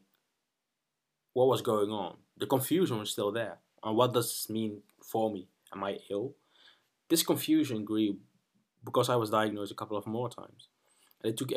what 1.33 1.49
was 1.49 1.63
going 1.63 1.91
on. 1.91 2.17
The 2.37 2.47
confusion 2.47 2.99
was 2.99 3.11
still 3.11 3.31
there. 3.31 3.59
And 3.83 3.97
what 3.97 4.13
does 4.13 4.27
this 4.27 4.51
mean 4.51 4.83
for 5.03 5.31
me? 5.31 5.49
Am 5.73 5.85
I 5.85 5.99
ill? 6.11 6.35
This 7.09 7.23
confusion 7.23 7.85
grew 7.85 8.19
because 8.85 9.09
I 9.09 9.17
was 9.17 9.31
diagnosed 9.31 9.73
a 9.73 9.77
couple 9.77 9.97
of 9.97 10.07
more 10.07 10.29
times. 10.29 10.69
And 11.23 11.33
it 11.33 11.37
took 11.37 11.51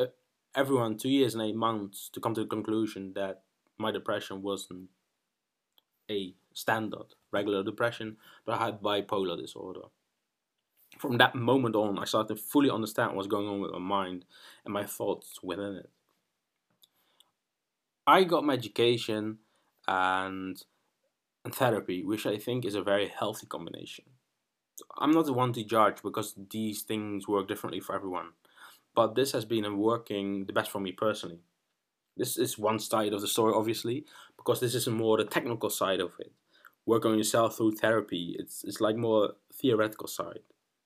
everyone 0.54 0.96
two 0.98 1.08
years 1.08 1.34
and 1.34 1.42
eight 1.42 1.56
months 1.56 2.10
to 2.12 2.20
come 2.20 2.34
to 2.34 2.42
the 2.42 2.46
conclusion 2.46 3.12
that 3.14 3.42
my 3.78 3.90
depression 3.90 4.42
wasn't 4.42 4.88
a 6.10 6.34
standard 6.52 7.14
regular 7.32 7.62
depression, 7.62 8.16
but 8.44 8.60
I 8.60 8.66
had 8.66 8.82
bipolar 8.82 9.40
disorder. 9.40 9.88
From 10.98 11.18
that 11.18 11.34
moment 11.34 11.74
on, 11.74 11.98
I 11.98 12.04
started 12.04 12.36
to 12.36 12.42
fully 12.42 12.70
understand 12.70 13.16
what's 13.16 13.28
going 13.28 13.48
on 13.48 13.60
with 13.60 13.72
my 13.72 13.78
mind 13.78 14.24
and 14.64 14.74
my 14.74 14.84
thoughts 14.84 15.40
within 15.42 15.76
it. 15.76 15.90
I 18.06 18.24
got 18.24 18.44
my 18.44 18.54
education 18.54 19.38
and, 19.86 20.62
and 21.44 21.54
therapy, 21.54 22.04
which 22.04 22.26
I 22.26 22.36
think 22.36 22.64
is 22.64 22.74
a 22.74 22.82
very 22.82 23.08
healthy 23.08 23.46
combination. 23.46 24.04
I'm 24.98 25.12
not 25.12 25.26
the 25.26 25.32
one 25.32 25.52
to 25.54 25.64
judge 25.64 26.02
because 26.02 26.34
these 26.50 26.82
things 26.82 27.28
work 27.28 27.48
differently 27.48 27.80
for 27.80 27.94
everyone, 27.94 28.30
but 28.94 29.14
this 29.14 29.32
has 29.32 29.44
been 29.44 29.78
working 29.78 30.46
the 30.46 30.52
best 30.52 30.70
for 30.70 30.80
me 30.80 30.92
personally. 30.92 31.40
This 32.16 32.36
is 32.36 32.58
one 32.58 32.78
side 32.78 33.12
of 33.12 33.20
the 33.20 33.28
story, 33.28 33.54
obviously, 33.54 34.04
because 34.36 34.60
this 34.60 34.74
is 34.74 34.86
more 34.88 35.16
the 35.16 35.24
technical 35.24 35.70
side 35.70 36.00
of 36.00 36.12
it. 36.18 36.32
Work 36.84 37.06
on 37.06 37.16
yourself 37.16 37.56
through 37.56 37.76
therapy. 37.76 38.36
It's 38.38 38.64
it's 38.64 38.80
like 38.80 38.96
more 38.96 39.34
theoretical 39.54 40.08
side. 40.08 40.40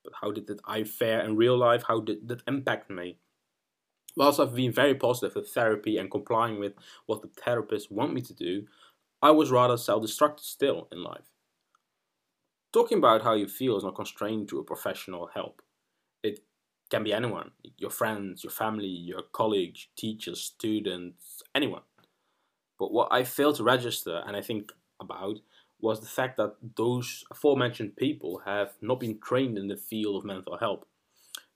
But 0.07 0.19
how 0.21 0.31
did 0.31 0.47
that 0.47 0.61
I 0.65 0.85
fare 0.85 1.19
in 1.19 1.35
real 1.35 1.57
life? 1.57 1.83
How 1.89 1.99
did 1.99 2.29
that 2.29 2.41
impact 2.47 2.89
me? 2.89 3.17
Whilst 4.15 4.39
I've 4.39 4.55
been 4.55 4.71
very 4.71 4.95
positive 4.95 5.35
with 5.35 5.49
therapy 5.49 5.97
and 5.97 6.09
complying 6.09 6.59
with 6.61 6.75
what 7.07 7.21
the 7.21 7.27
therapists 7.27 7.91
want 7.91 8.13
me 8.13 8.21
to 8.21 8.33
do, 8.33 8.67
I 9.21 9.31
was 9.31 9.51
rather 9.51 9.75
self-destructive 9.75 10.45
still 10.45 10.87
in 10.93 11.03
life. 11.03 11.29
Talking 12.71 12.99
about 12.99 13.23
how 13.23 13.33
you 13.33 13.49
feel 13.49 13.75
is 13.75 13.83
not 13.83 13.95
constrained 13.95 14.47
to 14.47 14.59
a 14.59 14.63
professional 14.63 15.29
help. 15.33 15.61
It 16.23 16.39
can 16.89 17.03
be 17.03 17.11
anyone 17.11 17.51
your 17.77 17.89
friends, 17.89 18.45
your 18.45 18.51
family, 18.51 18.87
your 18.87 19.23
colleagues, 19.33 19.89
teachers, 19.97 20.41
students, 20.41 21.43
anyone. 21.53 21.81
But 22.79 22.93
what 22.93 23.09
I 23.11 23.25
failed 23.25 23.57
to 23.57 23.63
register 23.63 24.23
and 24.25 24.37
I 24.37 24.41
think 24.41 24.71
about 25.01 25.39
was 25.79 25.99
the 25.99 26.07
fact 26.07 26.37
that 26.37 26.55
those 26.75 27.23
aforementioned 27.31 27.95
people 27.95 28.41
have 28.45 28.73
not 28.81 28.99
been 28.99 29.19
trained 29.19 29.57
in 29.57 29.67
the 29.67 29.77
field 29.77 30.17
of 30.17 30.25
mental 30.25 30.57
health. 30.57 30.85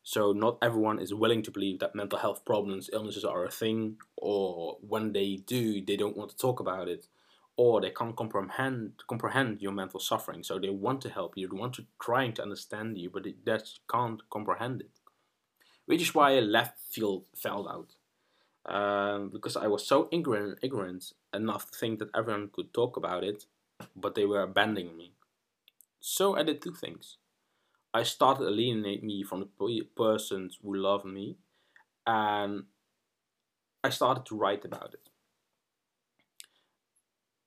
So, 0.04 0.32
not 0.32 0.58
everyone 0.62 1.00
is 1.00 1.14
willing 1.14 1.44
to 1.44 1.52
believe 1.52 1.80
that 1.80 1.96
mental 1.96 2.20
health 2.20 2.44
problems, 2.46 2.90
illnesses 2.92 3.26
are 3.26 3.46
a 3.46 3.52
thing, 3.52 3.98
or 4.18 4.78
when 4.82 5.14
they 5.14 5.36
do, 5.46 5.84
they 5.84 5.96
don't 5.96 6.18
want 6.18 6.32
to 6.32 6.38
talk 6.38 6.60
about 6.60 6.88
it, 6.88 7.08
or 7.56 7.82
they 7.82 7.92
can't 7.92 8.16
comprehend 8.16 8.94
comprehend 9.08 9.62
your 9.62 9.72
mental 9.72 10.00
suffering. 10.00 10.44
So, 10.44 10.58
they 10.58 10.70
want 10.70 11.02
to 11.02 11.10
help 11.10 11.38
you, 11.38 11.48
they 11.48 11.58
want 11.58 11.76
to 11.76 11.86
trying 12.02 12.34
to 12.34 12.42
understand 12.44 12.98
you, 12.98 13.12
but 13.12 13.24
they 13.24 13.36
just 13.46 13.82
can't 13.88 14.22
comprehend 14.30 14.82
it 14.82 15.02
which 15.86 16.02
is 16.02 16.16
why 16.16 16.38
I 16.38 16.40
left 16.40 16.80
field 16.80 17.26
fell 17.36 17.68
out. 17.68 17.96
Um, 18.74 19.30
because 19.30 19.58
I 19.58 19.68
was 19.68 19.86
so 19.86 20.08
ignorant, 20.12 20.60
ignorant 20.62 21.12
enough 21.34 21.70
to 21.70 21.78
think 21.78 22.00
that 22.00 22.16
everyone 22.16 22.50
could 22.54 22.74
talk 22.74 22.96
about 22.96 23.24
it, 23.24 23.46
but 23.96 24.16
they 24.16 24.26
were 24.26 24.42
abandoning 24.42 24.98
me. 24.98 25.14
So 26.00 26.36
I 26.36 26.44
did 26.44 26.62
two 26.62 26.74
things. 26.74 27.18
I 27.94 28.04
started 28.04 28.48
alienate 28.48 29.04
me 29.04 29.24
from 29.24 29.40
the 29.60 29.82
persons 29.96 30.58
who 30.62 30.76
loved 30.76 31.06
me, 31.06 31.38
and 32.08 32.64
I 33.84 33.90
started 33.90 34.26
to 34.28 34.36
write 34.36 34.66
about 34.66 34.94
it. 34.94 35.10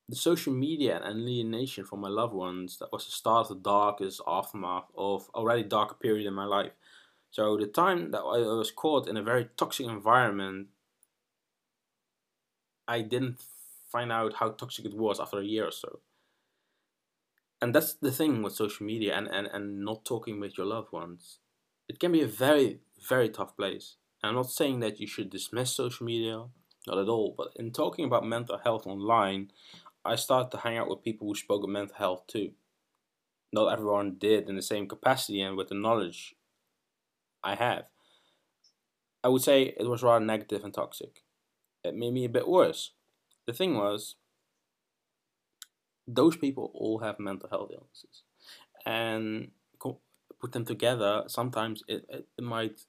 The 0.07 0.15
social 0.15 0.53
media 0.53 1.01
and 1.03 1.21
alienation 1.21 1.83
from 1.83 2.01
my 2.01 2.09
loved 2.09 2.33
ones 2.33 2.77
that 2.77 2.91
was 2.91 3.05
the 3.05 3.11
start 3.11 3.49
of 3.49 3.57
the 3.57 3.63
darkest 3.63 4.21
aftermath 4.27 4.85
of 4.95 5.29
already 5.33 5.63
dark 5.63 5.99
period 5.99 6.27
in 6.27 6.33
my 6.33 6.45
life 6.45 6.73
so 7.35 7.57
the 7.57 7.67
time 7.67 8.11
that 8.11 8.21
I 8.21 8.39
was 8.55 8.71
caught 8.71 9.09
in 9.09 9.17
a 9.17 9.21
very 9.21 9.49
toxic 9.57 9.87
environment, 9.87 10.69
I 12.87 13.01
didn't 13.01 13.43
find 13.91 14.09
out 14.09 14.35
how 14.35 14.51
toxic 14.51 14.85
it 14.85 14.93
was 14.93 15.19
after 15.19 15.39
a 15.39 15.43
year 15.43 15.67
or 15.67 15.71
so. 15.71 15.99
And 17.61 17.73
that's 17.73 17.93
the 17.93 18.11
thing 18.11 18.41
with 18.41 18.53
social 18.53 18.85
media 18.85 19.15
and, 19.15 19.27
and, 19.27 19.47
and 19.47 19.83
not 19.83 20.05
talking 20.05 20.39
with 20.39 20.57
your 20.57 20.67
loved 20.67 20.91
ones. 20.91 21.39
It 21.87 21.99
can 21.99 22.11
be 22.11 22.21
a 22.21 22.27
very, 22.27 22.79
very 23.07 23.29
tough 23.29 23.55
place. 23.55 23.95
And 24.21 24.29
I'm 24.29 24.35
not 24.35 24.51
saying 24.51 24.79
that 24.81 24.99
you 24.99 25.07
should 25.07 25.29
dismiss 25.29 25.71
social 25.71 26.05
media, 26.05 26.43
not 26.87 26.97
at 26.97 27.07
all. 27.07 27.33
But 27.37 27.49
in 27.55 27.71
talking 27.71 28.05
about 28.05 28.25
mental 28.25 28.57
health 28.57 28.85
online, 28.85 29.51
I 30.03 30.15
started 30.15 30.51
to 30.51 30.57
hang 30.57 30.77
out 30.77 30.89
with 30.89 31.03
people 31.03 31.27
who 31.27 31.35
spoke 31.35 31.63
of 31.63 31.69
mental 31.69 31.95
health 31.95 32.27
too. 32.27 32.51
Not 33.53 33.71
everyone 33.71 34.17
did 34.19 34.49
in 34.49 34.55
the 34.55 34.61
same 34.61 34.87
capacity 34.87 35.41
and 35.41 35.55
with 35.55 35.69
the 35.69 35.75
knowledge 35.75 36.35
I 37.43 37.55
have. 37.55 37.85
I 39.23 39.29
would 39.29 39.41
say 39.41 39.73
it 39.77 39.87
was 39.87 40.03
rather 40.03 40.23
negative 40.23 40.63
and 40.63 40.73
toxic. 40.73 41.23
It 41.83 41.95
made 41.95 42.13
me 42.13 42.25
a 42.25 42.29
bit 42.29 42.47
worse. 42.47 42.91
The 43.47 43.53
thing 43.53 43.75
was, 43.75 44.15
those 46.07 46.37
people 46.37 46.71
all 46.73 46.99
have 46.99 47.19
mental 47.19 47.49
health 47.49 47.71
illnesses. 47.73 48.23
And 48.85 49.51
put 50.39 50.51
them 50.51 50.65
together, 50.65 51.23
sometimes 51.27 51.83
it, 51.87 52.05
it, 52.09 52.27
it 52.37 52.43
might 52.43 52.85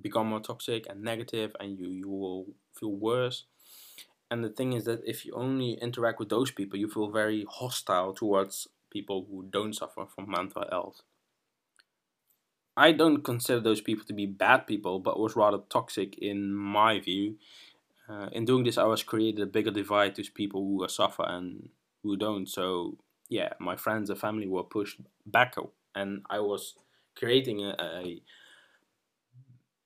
become 0.00 0.28
more 0.28 0.40
toxic 0.40 0.86
and 0.88 1.02
negative 1.02 1.54
and 1.60 1.78
you, 1.78 1.88
you 1.88 2.08
will 2.08 2.46
feel 2.78 2.92
worse. 2.92 3.44
And 4.30 4.44
the 4.44 4.50
thing 4.50 4.72
is 4.72 4.84
that 4.84 5.02
if 5.06 5.24
you 5.24 5.32
only 5.34 5.74
interact 5.74 6.18
with 6.18 6.28
those 6.28 6.50
people, 6.50 6.78
you 6.78 6.88
feel 6.88 7.10
very 7.10 7.46
hostile 7.50 8.12
towards 8.12 8.68
people 8.90 9.26
who 9.30 9.44
don't 9.50 9.74
suffer 9.74 10.06
from 10.06 10.30
mental 10.30 10.64
health. 10.70 11.02
I 12.76 12.92
don't 12.92 13.22
consider 13.22 13.60
those 13.60 13.80
people 13.80 14.04
to 14.06 14.12
be 14.12 14.26
bad 14.26 14.66
people, 14.66 14.98
but 14.98 15.18
was 15.18 15.36
rather 15.36 15.58
toxic 15.70 16.18
in 16.18 16.52
my 16.54 17.00
view. 17.00 17.36
Uh, 18.08 18.28
in 18.32 18.44
doing 18.44 18.64
this, 18.64 18.78
I 18.78 18.84
was 18.84 19.02
created 19.02 19.42
a 19.42 19.46
bigger 19.46 19.70
divide 19.70 20.14
to 20.14 20.30
people 20.32 20.62
who 20.62 20.86
suffer 20.88 21.24
and 21.26 21.70
who 22.02 22.16
don't. 22.16 22.48
So 22.48 22.98
yeah, 23.28 23.52
my 23.58 23.76
friends 23.76 24.10
and 24.10 24.18
family 24.18 24.46
were 24.46 24.62
pushed 24.62 25.00
back, 25.24 25.54
and 25.94 26.22
I 26.30 26.40
was 26.40 26.74
creating 27.16 27.64
a, 27.64 27.74
a 27.80 28.22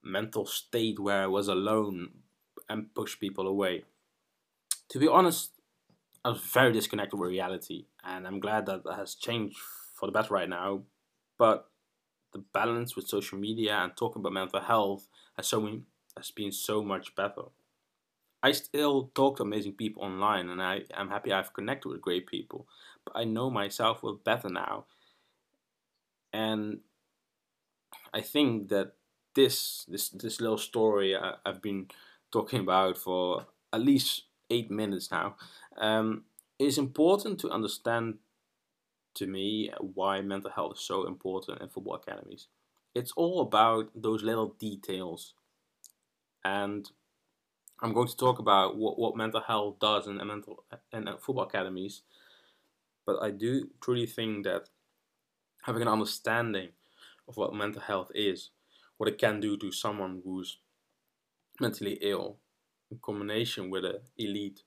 mental 0.02 0.46
state 0.46 0.98
where 0.98 1.22
I 1.22 1.26
was 1.26 1.48
alone 1.48 2.10
and 2.68 2.94
pushed 2.94 3.20
people 3.20 3.46
away. 3.46 3.84
To 4.90 4.98
be 4.98 5.08
honest, 5.08 5.52
I 6.24 6.30
was 6.30 6.40
very 6.40 6.72
disconnected 6.72 7.18
with 7.18 7.30
reality, 7.30 7.86
and 8.04 8.26
I'm 8.26 8.40
glad 8.40 8.66
that 8.66 8.84
that 8.84 8.96
has 8.96 9.14
changed 9.14 9.56
for 9.94 10.06
the 10.06 10.12
better 10.12 10.34
right 10.34 10.48
now. 10.48 10.82
But 11.38 11.70
the 12.32 12.44
balance 12.52 12.94
with 12.94 13.08
social 13.08 13.38
media 13.38 13.76
and 13.76 13.96
talking 13.96 14.20
about 14.20 14.32
mental 14.32 14.60
health 14.60 15.08
has 15.36 15.48
so 15.48 15.80
has 16.16 16.30
been 16.30 16.52
so 16.52 16.82
much 16.82 17.14
better. 17.14 17.44
I 18.42 18.52
still 18.52 19.10
talk 19.14 19.36
to 19.36 19.42
amazing 19.42 19.74
people 19.74 20.02
online 20.02 20.48
and 20.48 20.62
I 20.62 20.82
am 20.94 21.10
happy 21.10 21.32
I've 21.32 21.52
connected 21.52 21.88
with 21.88 22.00
great 22.00 22.26
people, 22.26 22.66
but 23.04 23.16
I 23.16 23.24
know 23.24 23.50
myself 23.50 24.02
well 24.02 24.18
better 24.24 24.48
now. 24.48 24.86
And 26.32 26.80
I 28.14 28.20
think 28.20 28.68
that 28.68 28.92
this 29.34 29.84
this 29.88 30.08
this 30.10 30.40
little 30.40 30.58
story 30.58 31.16
I, 31.16 31.34
have 31.44 31.62
been 31.62 31.88
talking 32.32 32.60
about 32.60 32.96
for 32.96 33.46
at 33.72 33.80
least 33.80 34.24
eight 34.48 34.70
minutes 34.70 35.10
now 35.10 35.36
um, 35.76 36.24
is 36.58 36.78
important 36.78 37.38
to 37.40 37.50
understand 37.50 38.18
to 39.14 39.26
me 39.26 39.70
why 39.78 40.20
mental 40.20 40.50
health 40.50 40.74
is 40.76 40.80
so 40.80 41.06
important 41.06 41.60
in 41.60 41.68
football 41.68 41.94
academies. 41.94 42.46
It's 42.94 43.12
all 43.12 43.40
about 43.40 43.90
those 43.94 44.22
little 44.22 44.54
details. 44.58 45.34
And 46.44 46.90
I'm 47.82 47.94
going 47.94 48.08
to 48.08 48.16
talk 48.16 48.38
about 48.38 48.76
what, 48.76 48.98
what 48.98 49.16
mental 49.16 49.40
health 49.40 49.78
does 49.80 50.06
in, 50.06 50.16
mental 50.16 50.64
in 50.92 51.08
uh, 51.08 51.16
football 51.16 51.44
academies. 51.44 52.02
But 53.06 53.22
I 53.22 53.30
do 53.30 53.70
truly 53.80 54.06
think 54.06 54.44
that 54.44 54.68
having 55.62 55.82
an 55.82 55.88
understanding 55.88 56.68
of 57.26 57.36
what 57.36 57.54
mental 57.54 57.80
health 57.80 58.10
is, 58.14 58.50
what 58.98 59.08
it 59.08 59.18
can 59.18 59.40
do 59.40 59.56
to 59.56 59.72
someone 59.72 60.20
who's 60.24 60.58
mentally 61.58 61.98
ill, 62.02 62.36
in 62.90 62.98
combination 62.98 63.70
with 63.70 63.84
an 63.84 64.00
elite 64.18 64.62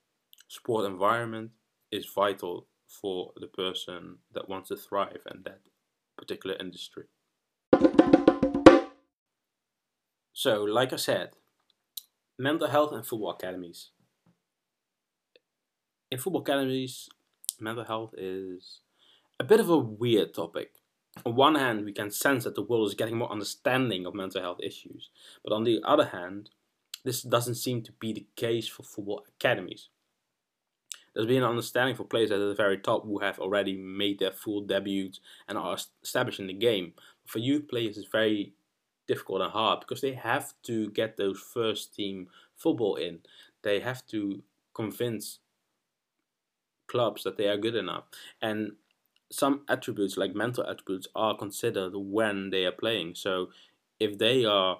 sport 0.47 0.85
environment, 0.85 1.51
is 1.91 2.07
vital 2.07 2.67
for 2.87 3.33
the 3.37 3.47
person 3.47 4.17
that 4.33 4.49
wants 4.49 4.69
to 4.69 4.75
thrive 4.75 5.21
in 5.31 5.43
that 5.43 5.59
particular 6.17 6.55
industry. 6.59 7.05
So, 10.33 10.63
like 10.63 10.93
I 10.93 10.97
said, 10.97 11.31
mental 12.37 12.67
health 12.67 12.91
and 12.91 13.05
football 13.05 13.31
academies. 13.31 13.89
In 16.11 16.17
football 16.17 16.41
academies, 16.41 17.09
mental 17.59 17.83
health 17.83 18.13
is 18.17 18.79
a 19.39 19.43
bit 19.43 19.59
of 19.59 19.69
a 19.69 19.77
weird 19.77 20.33
topic. 20.33 20.71
on 21.25 21.35
one 21.35 21.55
hand, 21.55 21.85
we 21.85 21.93
can 21.93 22.09
sense 22.09 22.43
that 22.43 22.55
the 22.55 22.63
world 22.63 22.87
is 22.87 22.95
getting 22.95 23.17
more 23.17 23.31
understanding 23.31 24.05
of 24.05 24.15
mental 24.15 24.41
health 24.41 24.59
issues, 24.63 25.09
but 25.43 25.53
on 25.53 25.63
the 25.63 25.79
other 25.83 26.05
hand, 26.05 26.49
this 27.03 27.21
doesn't 27.21 27.55
seem 27.55 27.81
to 27.83 27.91
be 27.93 28.13
the 28.13 28.25
case 28.35 28.67
for 28.67 28.83
football 28.83 29.23
academies. 29.27 29.89
There's 31.13 31.27
been 31.27 31.43
an 31.43 31.49
understanding 31.49 31.95
for 31.95 32.05
players 32.05 32.31
at 32.31 32.39
the 32.39 32.55
very 32.55 32.79
top 32.79 33.03
who 33.03 33.19
have 33.19 33.37
already 33.37 33.77
made 33.77 34.17
their 34.17 34.31
full 34.31 34.61
debuts 34.61 35.19
and 35.47 35.57
are 35.57 35.77
established 36.01 36.39
in 36.39 36.47
the 36.47 36.53
game. 36.53 36.93
For 37.27 37.37
youth 37.37 37.67
players, 37.67 37.97
it's 37.97 38.07
very 38.07 38.53
difficult 39.07 39.41
and 39.41 39.51
hard 39.51 39.81
because 39.81 40.01
they 40.01 40.13
have 40.13 40.53
to 40.63 40.89
get 40.91 41.17
those 41.17 41.39
first 41.39 41.95
team 41.95 42.27
football 42.55 42.95
in. 42.95 43.19
They 43.61 43.79
have 43.79 44.05
to 44.07 44.43
convince 44.73 45.39
clubs 46.87 47.23
that 47.23 47.37
they 47.37 47.47
are 47.47 47.57
good 47.57 47.75
enough. 47.75 48.05
And 48.41 48.73
some 49.31 49.61
attributes, 49.67 50.17
like 50.17 50.35
mental 50.35 50.65
attributes, 50.65 51.07
are 51.15 51.35
considered 51.35 51.93
when 51.95 52.49
they 52.51 52.65
are 52.65 52.71
playing. 52.71 53.15
So 53.15 53.49
if 53.99 54.17
they 54.17 54.45
are 54.45 54.79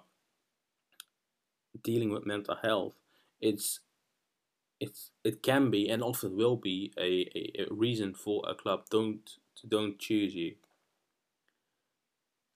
dealing 1.81 2.11
with 2.11 2.25
mental 2.25 2.55
health, 2.61 2.95
it's 3.41 3.79
it's 4.79 5.11
it 5.23 5.41
can 5.41 5.71
be 5.71 5.89
and 5.89 6.03
often 6.03 6.35
will 6.35 6.57
be 6.57 6.91
a, 6.97 7.29
a, 7.35 7.63
a 7.63 7.73
reason 7.73 8.13
for 8.13 8.43
a 8.47 8.53
club 8.53 8.83
don't 8.89 9.37
don't 9.67 9.97
choose 9.99 10.35
you 10.35 10.55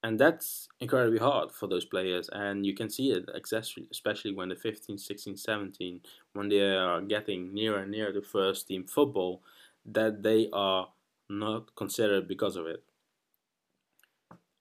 and 0.03 0.19
that's 0.19 0.67
incredibly 0.79 1.17
hard 1.17 1.51
for 1.51 1.67
those 1.67 1.85
players 1.85 2.29
and 2.31 2.65
you 2.65 2.73
can 2.75 2.89
see 2.89 3.11
it 3.11 3.27
especially 3.33 4.33
when 4.33 4.49
the 4.49 4.55
15 4.55 4.97
16 4.97 5.37
17 5.37 6.01
when 6.33 6.49
they 6.49 6.59
are 6.59 7.01
getting 7.01 7.53
nearer 7.53 7.79
and 7.79 7.91
nearer 7.91 8.13
to 8.13 8.21
first 8.21 8.67
team 8.67 8.85
football 8.85 9.41
that 9.85 10.21
they 10.23 10.49
are 10.53 10.89
not 11.29 11.75
considered 11.75 12.27
because 12.27 12.55
of 12.55 12.65
it. 12.67 12.83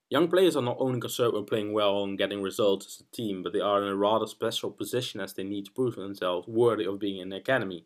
Young 0.09 0.29
players 0.29 0.57
are 0.57 0.63
not 0.63 0.77
only 0.79 1.01
concerned 1.01 1.33
with 1.33 1.49
playing 1.49 1.73
well 1.73 2.05
and 2.05 2.17
getting 2.17 2.43
results 2.43 2.87
as 2.87 3.01
a 3.01 3.17
team 3.17 3.43
but 3.43 3.53
they 3.53 3.61
are 3.61 3.83
in 3.83 3.89
a 3.89 3.97
rather 3.97 4.27
special 4.27 4.71
position 4.71 5.21
as 5.21 5.35
they 5.35 5.45
need 5.45 5.67
to 5.67 5.73
prove 5.73 5.97
themselves 5.97 6.49
worthy 6.49 6.87
of 6.87 6.99
being 6.99 7.19
in 7.19 7.29
the 7.29 7.37
academy 7.37 7.85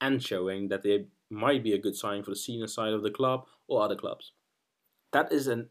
and 0.00 0.22
showing 0.22 0.68
that 0.68 0.82
they 0.82 1.06
might 1.30 1.62
be 1.62 1.72
a 1.72 1.78
good 1.78 1.96
sign 1.96 2.22
for 2.22 2.30
the 2.30 2.36
senior 2.36 2.66
side 2.66 2.92
of 2.92 3.02
the 3.02 3.10
club 3.10 3.46
or 3.68 3.82
other 3.82 3.96
clubs. 3.96 4.32
That 5.12 5.32
is 5.32 5.46
an 5.46 5.68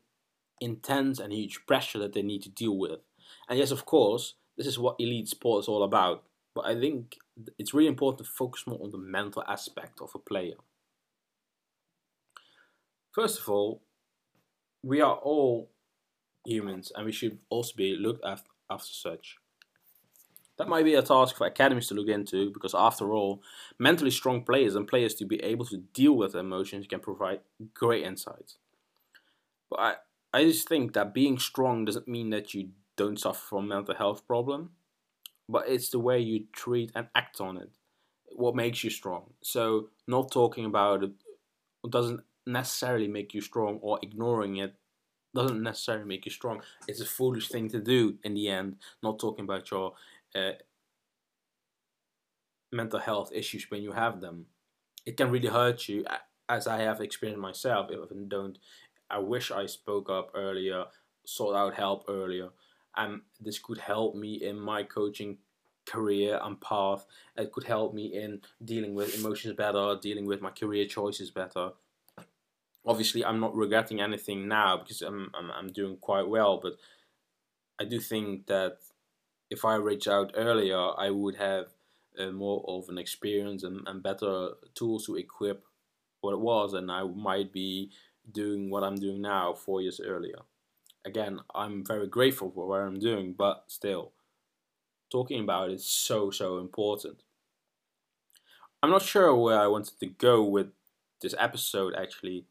intense 0.59 1.19
and 1.19 1.33
huge 1.33 1.65
pressure 1.65 1.99
that 1.99 2.13
they 2.13 2.21
need 2.21 2.41
to 2.43 2.49
deal 2.49 2.77
with. 2.77 2.99
And 3.49 3.59
yes, 3.59 3.71
of 3.71 3.85
course, 3.85 4.35
this 4.57 4.67
is 4.67 4.79
what 4.79 4.95
elite 4.99 5.27
sport 5.27 5.63
is 5.63 5.67
all 5.67 5.83
about. 5.83 6.23
But 6.55 6.65
I 6.65 6.79
think 6.79 7.17
it's 7.57 7.73
really 7.73 7.87
important 7.87 8.25
to 8.25 8.31
focus 8.31 8.65
more 8.67 8.79
on 8.81 8.91
the 8.91 8.97
mental 8.97 9.43
aspect 9.47 10.01
of 10.01 10.11
a 10.13 10.19
player. 10.19 10.55
First 13.11 13.39
of 13.39 13.49
all, 13.49 13.81
we 14.83 15.01
are 15.01 15.15
all 15.15 15.71
humans 16.45 16.91
and 16.95 17.05
we 17.05 17.11
should 17.11 17.39
also 17.49 17.73
be 17.75 17.95
looked 17.95 18.23
after, 18.25 18.49
after 18.69 18.93
such. 18.93 19.37
That 20.57 20.67
might 20.67 20.85
be 20.85 20.93
a 20.93 21.01
task 21.01 21.35
for 21.35 21.47
academies 21.47 21.87
to 21.87 21.95
look 21.95 22.07
into 22.07 22.51
because, 22.51 22.75
after 22.75 23.11
all, 23.13 23.41
mentally 23.79 24.11
strong 24.11 24.43
players 24.43 24.75
and 24.75 24.87
players 24.87 25.15
to 25.15 25.25
be 25.25 25.37
able 25.43 25.65
to 25.65 25.77
deal 25.93 26.15
with 26.15 26.35
emotions 26.35 26.85
can 26.85 26.99
provide 26.99 27.39
great 27.73 28.05
insights. 28.05 28.57
But 29.69 29.79
I, 29.79 29.95
I 30.33 30.43
just 30.45 30.67
think 30.67 30.93
that 30.93 31.13
being 31.13 31.37
strong 31.37 31.85
doesn't 31.85 32.07
mean 32.07 32.31
that 32.31 32.53
you 32.53 32.69
don't 32.95 33.19
suffer 33.19 33.39
from 33.39 33.67
mental 33.67 33.95
health 33.95 34.25
problem, 34.27 34.71
but 35.47 35.67
it's 35.67 35.89
the 35.89 35.99
way 35.99 36.19
you 36.19 36.45
treat 36.51 36.91
and 36.95 37.07
act 37.15 37.39
on 37.39 37.57
it 37.57 37.69
what 38.35 38.55
makes 38.55 38.83
you 38.83 38.89
strong. 38.89 39.33
So 39.41 39.89
not 40.07 40.31
talking 40.31 40.65
about 40.65 41.03
it 41.03 41.11
doesn't 41.89 42.21
necessarily 42.45 43.07
make 43.07 43.33
you 43.33 43.41
strong, 43.41 43.79
or 43.81 43.99
ignoring 44.01 44.57
it 44.57 44.75
doesn't 45.35 45.61
necessarily 45.61 46.05
make 46.05 46.25
you 46.25 46.31
strong. 46.31 46.61
It's 46.87 47.01
a 47.01 47.05
foolish 47.05 47.49
thing 47.49 47.69
to 47.69 47.79
do 47.79 48.17
in 48.23 48.33
the 48.33 48.49
end. 48.49 48.77
Not 49.01 49.19
talking 49.19 49.45
about 49.45 49.69
your 49.71 49.93
uh, 50.35 50.51
mental 52.71 52.99
health 52.99 53.31
issues 53.33 53.69
when 53.69 53.81
you 53.81 53.91
have 53.91 54.21
them. 54.21 54.47
It 55.05 55.17
can 55.17 55.31
really 55.31 55.49
hurt 55.49 55.87
you, 55.89 56.05
as 56.47 56.67
I 56.67 56.81
have 56.81 57.01
experienced 57.01 57.41
myself. 57.41 57.91
If 57.91 57.99
I 57.99 58.15
don't 58.27 58.57
I 59.13 59.19
wish 59.19 59.51
I 59.51 59.67
spoke 59.67 60.09
up 60.09 60.31
earlier, 60.33 60.85
sought 61.23 61.55
out 61.55 61.75
help 61.75 62.05
earlier, 62.09 62.49
and 62.95 63.21
this 63.39 63.59
could 63.59 63.77
help 63.77 64.15
me 64.15 64.33
in 64.41 64.59
my 64.59 64.81
coaching 64.83 65.37
career 65.85 66.39
and 66.41 66.59
path. 66.59 67.05
It 67.37 67.51
could 67.51 67.65
help 67.65 67.93
me 67.93 68.05
in 68.05 68.41
dealing 68.63 68.95
with 68.95 69.17
emotions 69.19 69.55
better, 69.55 69.95
dealing 70.01 70.25
with 70.25 70.41
my 70.41 70.49
career 70.49 70.85
choices 70.85 71.29
better. 71.29 71.71
Obviously, 72.85 73.23
I'm 73.23 73.39
not 73.39 73.55
regretting 73.55 74.01
anything 74.01 74.47
now 74.47 74.77
because 74.77 75.01
I'm, 75.01 75.29
I'm, 75.35 75.51
I'm 75.51 75.67
doing 75.67 75.97
quite 75.97 76.27
well, 76.27 76.59
but 76.61 76.73
I 77.79 77.85
do 77.85 77.99
think 77.99 78.47
that 78.47 78.77
if 79.49 79.63
I 79.63 79.75
reach 79.75 80.07
out 80.07 80.33
earlier, 80.35 80.89
I 80.97 81.11
would 81.11 81.35
have 81.35 81.67
uh, 82.19 82.31
more 82.31 82.63
of 82.67 82.89
an 82.89 82.97
experience 82.97 83.63
and, 83.63 83.87
and 83.87 84.01
better 84.01 84.49
tools 84.73 85.05
to 85.05 85.15
equip 85.15 85.65
what 86.21 86.33
it 86.33 86.39
was, 86.39 86.73
and 86.73 86.91
I 86.91 87.03
might 87.03 87.53
be 87.53 87.91
doing 88.31 88.69
what 88.69 88.83
I'm 88.83 88.95
doing 88.95 89.21
now 89.21 89.53
four 89.53 89.81
years 89.81 89.99
earlier. 90.03 90.39
Again, 91.05 91.39
I'm 91.53 91.85
very 91.85 92.07
grateful 92.07 92.51
for 92.51 92.67
what 92.67 92.79
I'm 92.79 92.99
doing, 92.99 93.33
but 93.37 93.65
still, 93.67 94.13
talking 95.11 95.41
about 95.41 95.69
it 95.69 95.75
is 95.75 95.85
so, 95.85 96.31
so 96.31 96.59
important. 96.59 97.23
I'm 98.81 98.89
not 98.89 99.01
sure 99.01 99.35
where 99.35 99.59
I 99.59 99.67
wanted 99.67 99.99
to 99.99 100.07
go 100.07 100.43
with 100.43 100.67
this 101.21 101.35
episode 101.37 101.93
actually. 101.95 102.45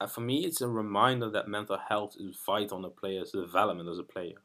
Uh, 0.00 0.06
for 0.06 0.20
me, 0.20 0.44
it's 0.44 0.60
a 0.60 0.68
reminder 0.68 1.30
that 1.30 1.46
mental 1.46 1.78
health 1.88 2.16
is 2.18 2.36
vital 2.44 2.78
on 2.78 2.84
a 2.84 2.90
player's 2.90 3.30
development 3.30 3.88
as 3.88 3.98
a 3.98 4.02
player. 4.02 4.38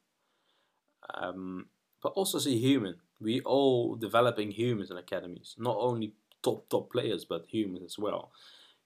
Um, 1.13 1.67
but 2.01 2.13
also 2.13 2.37
as 2.37 2.47
a 2.47 2.51
human. 2.51 2.95
We 3.19 3.41
all 3.41 3.95
developing 3.95 4.51
humans 4.51 4.91
in 4.91 4.97
academies, 4.97 5.55
not 5.57 5.75
only 5.77 6.13
top 6.41 6.69
top 6.69 6.91
players, 6.91 7.25
but 7.25 7.45
humans 7.47 7.81
as 7.83 7.99
well. 7.99 8.31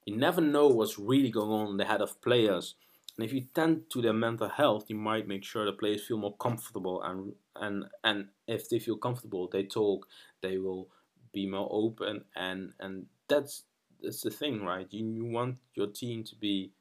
You 0.04 0.16
never 0.16 0.40
know 0.40 0.68
what's 0.68 0.98
really 0.98 1.30
going 1.30 1.50
on 1.50 1.70
in 1.72 1.76
the 1.76 1.84
head 1.84 2.02
of 2.02 2.20
players. 2.20 2.74
And 3.16 3.24
if 3.24 3.32
you 3.32 3.46
tend 3.54 3.90
to 3.90 4.02
their 4.02 4.12
mental 4.12 4.48
health, 4.48 4.86
you 4.88 4.96
might 4.96 5.28
make 5.28 5.44
sure 5.44 5.64
the 5.64 5.72
players 5.72 6.06
feel 6.06 6.18
more 6.18 6.36
comfortable 6.36 7.02
and 7.02 7.34
and 7.56 7.84
and 8.02 8.28
if 8.46 8.68
they 8.68 8.78
feel 8.80 8.96
comfortable, 8.96 9.48
they 9.48 9.62
talk, 9.64 10.06
they 10.42 10.58
will 10.58 10.88
be 11.32 11.46
more 11.46 11.68
open 11.70 12.24
and 12.34 12.72
and 12.80 13.06
that's 13.28 13.64
that's 14.02 14.22
the 14.22 14.30
thing, 14.30 14.64
right? 14.64 14.86
You, 14.90 15.06
you 15.06 15.24
want 15.24 15.58
your 15.74 15.86
team 15.86 16.24
to 16.24 16.36
be 16.36 16.72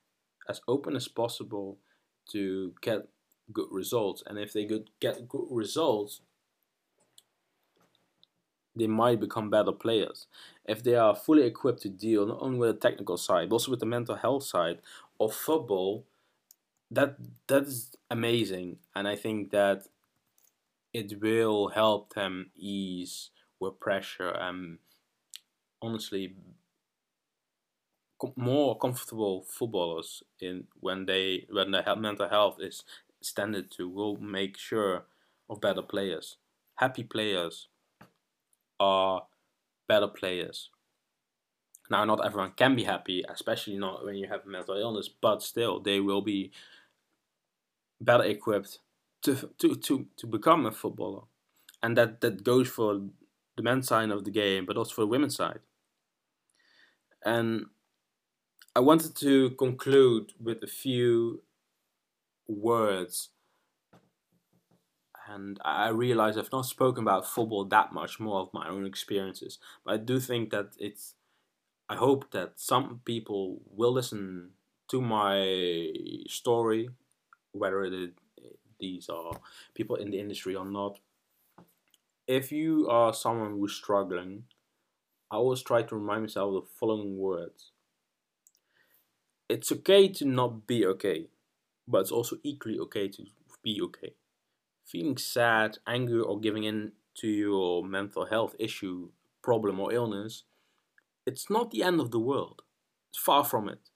as 0.50 0.60
open 0.68 0.96
as 0.96 1.08
possible 1.08 1.78
to 2.32 2.74
get 2.82 3.08
good 3.52 3.68
results, 3.72 4.24
and 4.26 4.38
if 4.38 4.54
they 4.54 4.66
could 4.66 4.90
get 5.00 5.28
good 5.30 5.48
results, 5.50 6.22
they 8.76 8.88
might 8.88 9.20
become 9.20 9.50
better 9.50 9.72
players. 9.72 10.28
If 10.66 10.84
they 10.84 10.96
are 10.96 11.16
fully 11.16 11.44
equipped 11.44 11.82
to 11.84 11.90
deal 11.90 12.26
not 12.26 12.42
only 12.42 12.58
with 12.58 12.76
the 12.80 12.90
technical 12.90 13.18
side 13.18 13.50
but 13.50 13.56
also 13.56 13.72
with 13.72 13.80
the 13.80 13.86
mental 13.86 14.16
health 14.16 14.44
side 14.44 14.80
of 15.20 15.34
football 15.34 16.06
that 16.92 17.18
that 17.48 17.64
is 17.64 17.92
amazing. 18.12 18.78
And 18.96 19.08
i 19.08 19.16
think 19.16 19.52
that 19.52 19.88
it 20.94 21.20
will 21.22 21.70
help 21.70 22.14
them 22.14 22.52
ease 22.56 23.30
with 23.60 23.80
pressure 23.80 24.30
and 24.30 24.78
honestly 25.82 26.36
more 28.36 28.78
comfortable 28.78 29.44
footballers 29.44 30.24
in 30.40 30.66
when 30.80 31.06
they 31.06 31.46
when 31.50 31.72
their 31.72 31.96
mental 31.96 32.30
health 32.30 32.58
is 32.60 32.84
standard 33.22 33.70
to 33.72 33.88
will 33.90 34.18
make 34.18 34.58
sure 34.58 35.06
of 35.50 35.60
better 35.62 35.82
players. 35.82 36.38
Happy 36.76 37.04
players 37.04 37.68
are 38.84 39.24
better 39.88 40.08
players. 40.08 40.70
Now, 41.90 42.06
not 42.06 42.26
everyone 42.26 42.54
can 42.56 42.76
be 42.76 42.84
happy, 42.84 43.24
especially 43.30 43.78
not 43.78 44.06
when 44.06 44.16
you 44.16 44.28
have 44.28 44.46
mental 44.46 44.78
illness, 44.78 45.10
but 45.10 45.42
still, 45.42 45.80
they 45.80 46.00
will 46.00 46.22
be 46.22 46.52
better 48.00 48.24
equipped 48.24 48.80
to, 49.24 49.50
to, 49.60 49.76
to, 49.76 50.08
to 50.18 50.28
become 50.28 50.66
a 50.66 50.72
footballer. 50.72 51.24
And 51.82 51.98
that, 51.98 52.22
that 52.22 52.44
goes 52.44 52.70
for 52.70 53.02
the 53.56 53.64
men's 53.64 53.88
side 53.88 54.10
of 54.10 54.24
the 54.24 54.32
game, 54.32 54.66
but 54.66 54.78
also 54.78 54.96
for 54.96 55.02
the 55.02 55.08
women's 55.08 55.36
side. 55.36 55.60
And 57.26 57.66
I 58.76 58.80
wanted 58.80 59.16
to 59.18 59.52
conclude 59.52 60.34
with 60.40 60.64
a 60.64 60.68
few 60.68 61.44
words 62.48 63.30
and 65.28 65.60
I 65.64 65.90
realize 65.90 66.38
I've 66.38 66.52
not 66.52 66.66
spoken 66.66 67.04
about 67.04 67.28
football 67.28 67.66
that 67.66 67.94
much 67.94 68.20
more 68.20 68.42
of 68.42 68.54
my 68.54 68.68
own 68.68 68.86
experiences, 68.86 69.60
but 69.86 69.94
I 69.94 69.98
do 69.98 70.20
think 70.20 70.50
that 70.52 70.74
it's. 70.80 71.16
I 71.90 71.96
hope 71.96 72.32
that 72.32 72.54
some 72.58 73.02
people 73.06 73.62
will 73.68 73.94
listen 73.94 74.52
to 74.90 75.02
my 75.02 75.94
story, 76.28 76.90
whether 77.52 77.84
it, 77.84 78.14
these 78.80 79.10
are 79.10 79.40
people 79.76 79.96
in 79.98 80.12
the 80.12 80.20
industry 80.20 80.56
or 80.56 80.66
not. 80.66 81.00
If 82.28 82.52
you 82.52 82.90
are 82.90 83.14
someone 83.14 83.52
who's 83.52 83.74
struggling, 83.74 84.44
I 85.32 85.38
always 85.38 85.64
try 85.64 85.84
to 85.84 85.96
remind 85.96 86.24
myself 86.24 86.56
of 86.56 86.64
the 86.64 86.70
following 86.80 87.18
words. 87.18 87.72
It's 89.48 89.72
okay 89.72 90.10
to 90.10 90.26
not 90.26 90.68
be 90.68 90.86
okay. 90.86 91.30
but 91.88 92.02
it's 92.02 92.12
also 92.12 92.38
equally 92.44 92.80
okay 92.80 93.10
to 93.10 93.26
be 93.64 93.82
okay. 93.84 94.16
Feeling 94.86 95.18
sad, 95.18 95.78
angry, 95.88 96.22
or 96.22 96.40
giving 96.40 96.64
in 96.64 96.94
to 97.16 97.28
your 97.28 97.84
mental 97.84 98.26
health 98.26 98.56
issue, 98.60 99.10
problem, 99.42 99.80
or 99.80 99.94
illness, 99.94 100.44
it's 101.26 101.50
not 101.50 101.72
the 101.72 101.84
end 101.84 102.00
of 102.00 102.12
the 102.12 102.20
world. 102.20 102.62
It's 103.10 103.20
far 103.20 103.44
from 103.44 103.70
it. 103.70 103.90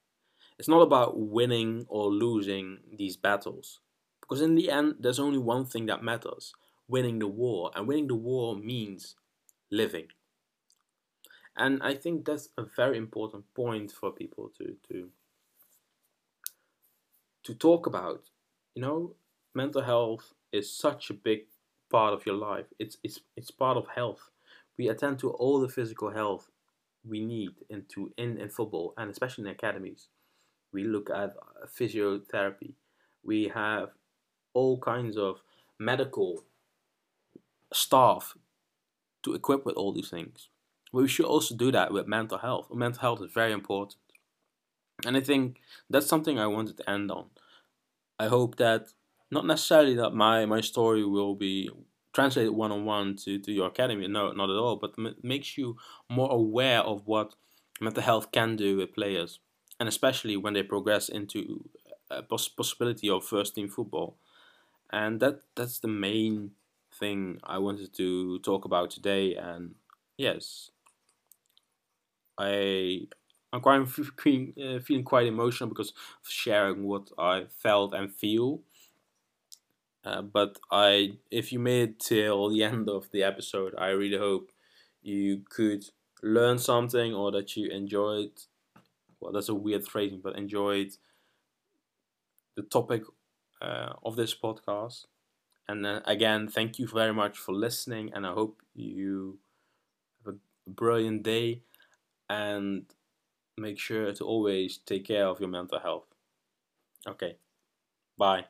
It's 0.58 0.68
not 0.68 0.82
about 0.82 1.18
winning 1.18 1.86
or 1.88 2.10
losing 2.10 2.78
these 2.96 3.16
battles. 3.16 3.80
Because 4.20 4.40
in 4.40 4.54
the 4.54 4.70
end, 4.70 4.96
there's 5.00 5.20
only 5.20 5.38
one 5.38 5.64
thing 5.64 5.86
that 5.86 6.02
matters 6.02 6.54
winning 6.88 7.18
the 7.18 7.28
war. 7.28 7.70
And 7.74 7.86
winning 7.86 8.08
the 8.08 8.14
war 8.14 8.56
means 8.56 9.14
living. 9.70 10.08
And 11.56 11.82
I 11.82 11.94
think 11.94 12.24
that's 12.24 12.50
a 12.56 12.62
very 12.64 12.96
important 12.96 13.52
point 13.54 13.90
for 13.92 14.12
people 14.12 14.50
to, 14.58 14.76
to, 14.88 15.10
to 17.44 17.54
talk 17.54 17.86
about. 17.86 18.30
You 18.74 18.82
know, 18.82 19.14
mental 19.54 19.82
health 19.82 20.34
is 20.52 20.72
such 20.72 21.10
a 21.10 21.14
big 21.14 21.40
part 21.90 22.14
of 22.14 22.26
your 22.26 22.34
life. 22.36 22.66
It's, 22.78 22.96
it's, 23.02 23.20
it's 23.36 23.50
part 23.50 23.76
of 23.76 23.86
health. 23.88 24.30
We 24.76 24.88
attend 24.88 25.18
to 25.20 25.30
all 25.30 25.60
the 25.60 25.68
physical 25.68 26.10
health 26.10 26.50
we 27.06 27.24
need 27.24 27.50
into 27.70 28.12
in, 28.16 28.38
in 28.38 28.48
football 28.48 28.94
and 28.96 29.10
especially 29.10 29.44
in 29.44 29.50
academies. 29.50 30.08
We 30.72 30.84
look 30.84 31.10
at 31.10 31.30
uh, 31.36 31.66
physiotherapy. 31.66 32.74
We 33.24 33.48
have 33.54 33.90
all 34.54 34.78
kinds 34.78 35.16
of 35.16 35.40
medical 35.78 36.44
staff 37.72 38.36
to 39.22 39.34
equip 39.34 39.64
with 39.64 39.76
all 39.76 39.92
these 39.92 40.10
things. 40.10 40.48
But 40.92 41.02
we 41.02 41.08
should 41.08 41.26
also 41.26 41.54
do 41.54 41.70
that 41.72 41.92
with 41.92 42.06
mental 42.06 42.38
health. 42.38 42.68
Mental 42.72 43.00
health 43.00 43.22
is 43.22 43.32
very 43.32 43.52
important. 43.52 43.96
And 45.04 45.16
I 45.16 45.20
think 45.20 45.60
that's 45.88 46.06
something 46.06 46.38
I 46.38 46.46
wanted 46.46 46.76
to 46.78 46.90
end 46.90 47.10
on. 47.10 47.26
I 48.18 48.26
hope 48.26 48.56
that 48.56 48.88
not 49.30 49.46
necessarily 49.46 49.94
that 49.96 50.10
my, 50.14 50.46
my 50.46 50.60
story 50.60 51.04
will 51.04 51.34
be 51.34 51.70
translated 52.14 52.52
one 52.52 52.72
on 52.72 52.84
one 52.84 53.16
to 53.16 53.38
to 53.38 53.52
your 53.52 53.68
academy. 53.68 54.08
No, 54.08 54.32
not 54.32 54.50
at 54.50 54.56
all. 54.56 54.76
But 54.76 54.94
m- 54.98 55.16
makes 55.22 55.56
you 55.58 55.76
more 56.08 56.30
aware 56.32 56.80
of 56.80 57.06
what 57.06 57.34
mental 57.80 58.02
health 58.02 58.32
can 58.32 58.56
do 58.56 58.78
with 58.78 58.94
players, 58.94 59.40
and 59.78 59.88
especially 59.88 60.36
when 60.36 60.54
they 60.54 60.62
progress 60.62 61.08
into 61.08 61.68
a 62.10 62.22
poss- 62.22 62.48
possibility 62.48 63.08
of 63.10 63.24
first 63.24 63.54
team 63.54 63.68
football. 63.68 64.16
And 64.92 65.20
that 65.20 65.42
that's 65.56 65.78
the 65.80 65.88
main 65.88 66.52
thing 66.92 67.40
I 67.44 67.58
wanted 67.58 67.94
to 67.94 68.38
talk 68.40 68.64
about 68.64 68.90
today. 68.90 69.34
And 69.36 69.74
yes, 70.16 70.70
I 72.38 73.06
I'm 73.52 73.60
quite 73.60 73.86
feeling, 74.22 74.54
uh, 74.62 74.78
feeling 74.80 75.04
quite 75.04 75.26
emotional 75.26 75.68
because 75.68 75.90
of 75.90 76.28
sharing 76.28 76.84
what 76.84 77.10
I 77.18 77.46
felt 77.50 77.94
and 77.94 78.12
feel 78.12 78.60
uh, 80.04 80.22
but 80.22 80.58
I, 80.70 81.18
if 81.30 81.52
you 81.52 81.58
made 81.58 81.88
it 81.90 82.00
till 82.00 82.48
the 82.50 82.62
end 82.64 82.88
of 82.88 83.10
the 83.12 83.22
episode, 83.22 83.74
I 83.78 83.88
really 83.88 84.18
hope 84.18 84.52
you 85.02 85.42
could 85.48 85.84
learn 86.22 86.58
something 86.58 87.14
or 87.14 87.30
that 87.32 87.56
you 87.56 87.70
enjoyed. 87.70 88.32
Well, 89.20 89.32
that's 89.32 89.48
a 89.50 89.54
weird 89.54 89.86
phrasing, 89.86 90.20
but 90.22 90.36
enjoyed 90.36 90.92
the 92.56 92.62
topic 92.62 93.02
uh, 93.62 93.94
of 94.04 94.16
this 94.16 94.34
podcast. 94.34 95.06
And 95.68 95.86
uh, 95.86 96.00
again, 96.06 96.48
thank 96.48 96.78
you 96.78 96.88
very 96.88 97.14
much 97.14 97.38
for 97.38 97.52
listening, 97.54 98.12
and 98.14 98.26
I 98.26 98.32
hope 98.32 98.62
you 98.74 99.38
have 100.24 100.36
a 100.36 100.70
brilliant 100.70 101.24
day 101.24 101.62
and 102.30 102.86
make 103.58 103.78
sure 103.78 104.12
to 104.12 104.24
always 104.24 104.78
take 104.78 105.06
care 105.06 105.26
of 105.26 105.40
your 105.40 105.50
mental 105.50 105.80
health. 105.80 106.06
Okay, 107.06 107.36
bye. 108.18 108.46